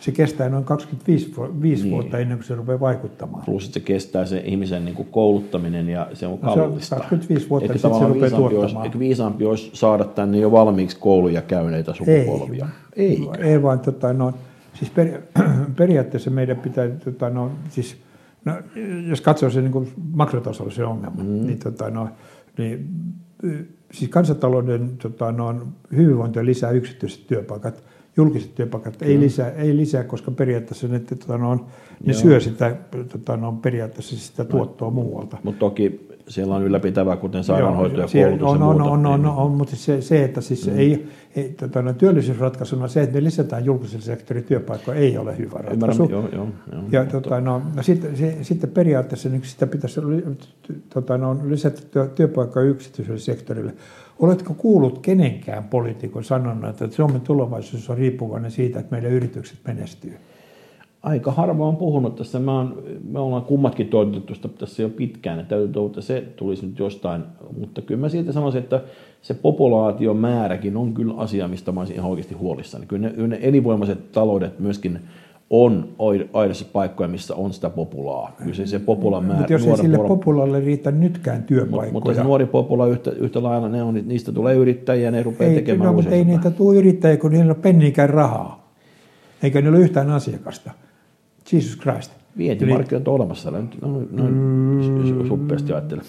se 0.00 0.12
kestää 0.12 0.48
noin 0.48 0.64
25 0.64 1.36
vu- 1.36 1.62
viisi 1.62 1.82
Niin. 1.82 1.92
vuotta 1.92 2.18
ennen 2.18 2.38
kuin 2.38 2.46
se 2.46 2.54
rupeaa 2.54 2.80
vaikuttamaan. 2.80 3.44
plus, 3.44 3.64
että 3.64 3.74
se 3.74 3.80
kestää 3.80 4.24
se 4.24 4.42
ihmisen 4.44 4.84
niin 4.84 4.94
kuin 4.94 5.08
kouluttaminen 5.10 5.88
ja 5.88 6.06
se 6.12 6.26
on 6.26 6.38
No 6.42 6.54
se 6.54 6.60
on 6.60 6.68
kallista. 6.68 6.96
25 6.96 7.50
vuotta, 7.50 7.72
niin 7.72 7.80
sit 7.80 7.92
se 7.98 8.04
rupeaa 8.06 8.20
olisi, 8.20 8.36
tuottamaan. 8.36 8.84
eikö 8.86 8.98
viisaampi 8.98 9.44
olisi 9.46 9.70
saada 9.72 10.04
tänne 10.04 10.38
jo 10.38 10.52
valmiiksi 10.52 10.96
kouluja 11.00 11.42
käyneitä 11.42 11.92
sukupolvia? 11.94 12.68
Ei. 12.96 13.28
Ei 13.38 13.62
vaan, 13.62 13.80
tota, 13.80 14.12
no, 14.12 14.32
siis 14.74 14.90
per, 14.90 15.20
periaatteessa 15.76 16.30
meidän 16.30 16.56
pitää, 16.56 16.88
tota, 16.88 17.30
no, 17.30 17.50
siis, 17.70 17.96
no, 18.44 18.52
jos 19.08 19.20
katsoo 19.20 19.50
se 19.50 19.62
niin 19.62 19.92
makrotasolla 20.12 20.70
se 20.70 20.84
ongelma, 20.84 21.22
mm. 21.22 21.46
niin, 21.46 21.58
tota, 21.58 21.90
no, 21.90 22.08
niin 22.58 22.88
siis 23.92 24.10
kansantalouden 24.10 24.96
tota, 24.96 25.32
no, 25.32 25.66
hyvinvointia 25.96 26.44
lisää 26.44 26.70
yksityiset 26.70 27.26
työpaikat, 27.26 27.84
julkiset 28.16 28.54
työpaikat 28.54 29.02
ei 29.02 29.20
lisää, 29.20 29.50
ei 29.50 29.76
lisää, 29.76 30.04
koska 30.04 30.30
periaatteessa 30.30 30.88
ne, 30.88 30.98
tota, 30.98 31.38
no, 31.38 31.66
ne 32.06 32.12
syö 32.12 32.40
sitä 32.40 32.76
tota, 33.12 33.36
no, 33.36 33.52
periaatteessa 33.52 34.16
sitä 34.16 34.44
tuottoa 34.44 34.90
muualta. 34.90 35.36
Mutta 35.42 35.58
toki 35.58 36.08
siellä 36.28 36.54
on 36.54 36.62
ylläpitävää, 36.62 37.16
kuten 37.16 37.44
sairaanhoito 37.44 38.00
ja 38.00 38.06
koulutus 38.12 38.48
on, 38.48 38.60
ja 38.60 38.66
on, 38.66 38.76
muuta. 38.76 38.90
on, 38.90 39.06
on, 39.06 39.22
niin- 39.22 39.30
on, 39.30 39.50
mutta 39.50 39.76
se, 39.76 40.02
se, 40.02 40.24
että 40.24 40.40
siis 40.40 40.66
mm. 40.66 40.78
ei, 40.78 41.08
ei 41.36 41.48
tota, 41.48 41.82
no, 41.82 41.92
työllisyysratkaisuna 41.92 42.88
se, 42.88 43.02
että 43.02 43.14
me 43.14 43.24
lisätään 43.24 43.64
julkisen 43.64 44.02
sektorin 44.02 44.44
työpaikkoja, 44.44 44.98
ei 44.98 45.18
ole 45.18 45.38
hyvä 45.38 45.58
ratkaisu. 45.58 46.02
Ymmärrän, 46.02 46.10
joo, 46.10 46.28
joo, 46.32 46.48
joo. 46.72 46.82
Ja 46.90 47.04
tota, 47.04 47.40
no, 47.40 47.62
no 47.74 47.82
sitten, 47.82 48.16
se, 48.16 48.38
sitten 48.42 48.70
periaatteessa 48.70 49.28
niin 49.28 49.44
sitä 49.44 49.66
pitäisi 49.66 50.00
tota, 50.94 51.18
no, 51.18 51.38
lisätä 51.44 51.82
työ, 51.90 52.06
työpaikkoja 52.06 52.66
yksityiselle 52.66 53.18
sektorille. 53.18 53.74
Oletko 54.18 54.54
kuullut 54.54 54.98
kenenkään 54.98 55.64
poliitikon 55.64 56.24
sanonut, 56.24 56.70
että 56.70 56.96
Suomen 56.96 57.20
tulevaisuus 57.20 57.90
on 57.90 57.98
riippuvainen 57.98 58.50
siitä, 58.50 58.80
että 58.80 58.94
meidän 58.94 59.10
yritykset 59.10 59.58
menestyy? 59.66 60.16
Aika 61.02 61.32
harva 61.32 61.68
on 61.68 61.76
puhunut 61.76 62.16
tässä. 62.16 62.38
Mä 62.38 62.58
oon, 62.58 62.82
me 63.04 63.18
ollaan 63.18 63.44
kummatkin 63.44 63.88
toimitettu 63.88 64.34
sitä 64.34 64.48
tässä 64.48 64.82
jo 64.82 64.88
pitkään, 64.88 65.46
täytyy 65.46 65.68
toivottaa, 65.68 66.00
että 66.00 66.06
se 66.06 66.20
tulisi 66.36 66.66
nyt 66.66 66.78
jostain. 66.78 67.22
Mutta 67.58 67.82
kyllä 67.82 68.00
mä 68.00 68.08
siitä 68.08 68.32
sanoisin, 68.32 68.62
että 68.62 68.80
se 69.22 69.34
populaation 69.34 70.16
määräkin 70.16 70.76
on 70.76 70.94
kyllä 70.94 71.14
asia, 71.16 71.48
mistä 71.48 71.72
mä 71.72 71.80
olisin 71.80 71.96
ihan 71.96 72.10
oikeasti 72.10 72.34
huolissani. 72.34 72.86
Kyllä 72.86 73.08
ne, 73.08 73.26
ne 73.26 73.38
elinvoimaiset 73.42 74.12
taloudet 74.12 74.58
myöskin 74.58 75.00
on 75.52 75.88
aidossa 76.32 76.64
paikkoja, 76.72 77.08
missä 77.08 77.34
on 77.34 77.52
sitä 77.52 77.70
populaa. 77.70 78.34
Kyllä 78.38 78.54
se, 78.54 78.66
se 78.66 78.78
populaan 78.78 79.24
määrä. 79.24 79.38
Mutta 79.38 79.52
jos 79.52 79.66
ei 79.66 79.76
sille 79.76 79.98
populalle 80.08 80.60
riitä 80.60 80.90
nytkään 80.90 81.42
työpaikkoja. 81.42 81.92
mutta 81.92 82.24
nuori 82.24 82.46
popula 82.46 82.86
yhtä, 82.86 83.10
yhtä 83.10 83.42
lailla, 83.42 83.68
ne 83.68 83.82
on, 83.82 83.94
niistä 84.04 84.32
tulee 84.32 84.54
yrittäjiä, 84.54 85.10
ne 85.10 85.22
rupeaa 85.22 85.50
ei, 85.50 85.54
tekemään 85.54 85.86
no, 85.86 85.92
mutta 85.92 86.10
ei 86.10 86.24
niitä 86.24 86.50
tule 86.50 86.76
yrittäjiä, 86.76 87.16
kun 87.16 87.30
niillä 87.30 87.50
on 87.50 87.62
penniikään 87.62 88.10
rahaa. 88.10 88.72
Eikä 89.42 89.60
niillä 89.60 89.76
ole 89.76 89.84
yhtään 89.84 90.10
asiakasta. 90.10 90.70
Jesus 91.52 91.78
Christ. 91.78 92.21
Vientimarkkinat 92.38 93.08
on 93.08 93.14
olemassa, 93.14 93.50
noin, 93.50 93.70
noin 94.10 94.34
mm. 94.34 95.28
suppeasti 95.28 95.72
ajattele. 95.72 96.02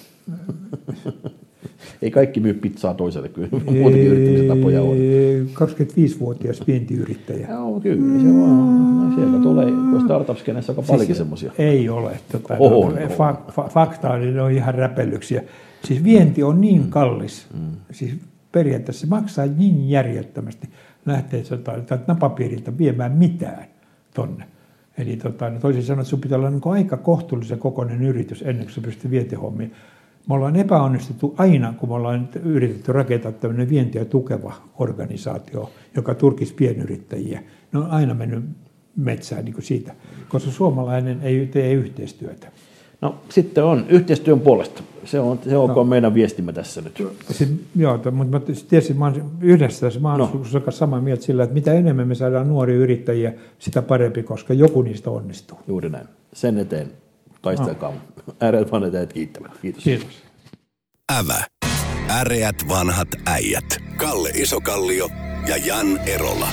Ei 2.02 2.12
kaikki 2.12 2.40
myy 2.40 2.54
pizzaa 2.54 2.94
toiselle, 2.94 3.30
kyllä 3.30 3.48
muutakin 3.52 4.08
yrittämisen 4.08 4.48
tapoja 4.48 4.82
on. 4.82 4.96
25-vuotias 5.54 6.68
vientiyrittäjä. 6.68 7.48
Joo, 7.50 7.80
kyllä 7.80 8.20
se 8.20 8.26
vaan. 8.26 9.10
No, 9.10 9.16
siellä 9.16 9.40
tulee, 9.40 9.66
kun 9.66 10.02
startup-skenessä 10.06 10.72
aika 10.72 10.82
paljonkin 10.82 11.16
semmoisia. 11.16 11.52
Ei 11.58 11.90
ole. 11.90 12.12
Tota, 12.32 12.56
On, 12.60 12.72
no, 12.72 12.80
on. 12.80 13.10
fa, 13.10 13.36
fa, 13.52 13.64
fakta 13.64 14.10
on, 14.10 14.34
ne 14.34 14.42
on 14.42 14.52
ihan 14.52 14.76
räpellyksiä. 14.76 15.44
Siis 15.84 16.04
vienti 16.04 16.44
on 16.44 16.62
niin 16.62 16.90
kallis. 16.90 17.48
Mm. 17.54 17.72
Siis 17.92 18.14
periaatteessa 18.52 19.02
se 19.02 19.08
maksaa 19.08 19.46
niin 19.46 19.90
järjettömästi 19.90 20.70
lähteä 21.06 21.44
jotain, 21.52 21.84
napapiiriltä 22.08 22.78
viemään 22.78 23.12
mitään 23.12 23.66
tonne. 24.14 24.46
Eli 24.98 25.18
tota, 25.18 25.50
no 25.50 25.60
toisin 25.60 25.84
sanoen, 25.84 26.02
että 26.02 26.10
sun 26.10 26.22
pitää 26.22 26.38
olla 26.38 26.50
niin 26.50 26.62
aika 26.66 26.98
kohtuullisen 26.98 27.60
kokoinen 27.60 28.04
yritys 28.04 28.42
ennen 28.42 28.66
kuin 28.66 28.74
sä 28.74 28.82
pystyt 28.82 29.12
vientihommiin. 29.12 29.74
Me 30.30 30.36
ollaan 30.36 30.56
epäonnistuttu 30.56 31.36
aina, 31.38 31.74
kun 31.78 31.90
me 31.90 31.96
ollaan 31.96 32.30
yritetty 32.44 32.92
rakentaa 32.92 33.32
tämmöinen 33.32 33.70
vientiä 33.70 34.06
tukeva 34.06 34.54
organisaatio, 34.80 35.72
joka 35.96 36.16
turkisi 36.16 36.54
pienyrittäjiä. 36.54 37.44
Ne 37.72 37.80
on 37.80 37.92
aina 37.92 38.14
mennyt 38.14 38.44
metsään 38.96 39.46
niin 39.46 39.54
kuin 39.54 39.64
siitä, 39.64 39.96
koska 40.30 40.52
suomalainen 40.52 41.22
ei 41.22 41.48
tee 41.48 41.74
yhteistyötä. 41.74 42.52
No 43.04 43.16
sitten 43.30 43.64
on 43.64 43.86
yhteistyön 43.90 44.40
puolesta. 44.40 44.84
Se 45.06 45.20
on, 45.20 45.40
se 45.50 45.58
on 45.58 45.70
no. 45.70 45.84
meidän 45.84 46.14
viestimme 46.14 46.54
tässä 46.54 46.82
nyt. 46.82 47.04
Sitten, 47.32 47.60
joo, 47.76 47.98
to- 47.98 48.12
mutta 48.12 48.40
mä 48.40 48.46
tietysti 48.70 48.94
mä 48.94 49.06
oon 49.06 49.32
yhdessä 49.42 49.88
tässä, 49.88 50.00
oon 50.04 50.20
No. 50.20 50.72
samaa 50.72 51.02
mieltä 51.02 51.24
sillä, 51.24 51.44
että 51.44 51.54
mitä 51.54 51.74
enemmän 51.74 52.08
me 52.08 52.16
saadaan 52.16 52.48
nuoria 52.48 52.76
yrittäjiä, 52.78 53.34
sitä 53.60 53.82
parempi, 53.82 54.24
koska 54.24 54.54
joku 54.54 54.82
niistä 54.82 55.10
onnistuu. 55.10 55.58
Juuri 55.68 55.90
näin. 55.90 56.08
Sen 56.34 56.58
eteen 56.58 56.92
taistelkaa. 57.42 57.92
No. 57.92 58.34
Ääret 58.40 58.72
vanetajat 58.72 59.14
kiittävät. 59.14 59.52
Kiitos. 59.62 59.84
Kiitos. 59.84 60.08
Ävä. 61.20 61.44
Äreät 62.10 62.56
vanhat 62.70 63.08
äijät. 63.26 63.78
Kalle 63.98 64.30
Isokallio 64.30 65.10
ja 65.48 65.58
Jan 65.58 65.98
Erola. 65.98 66.48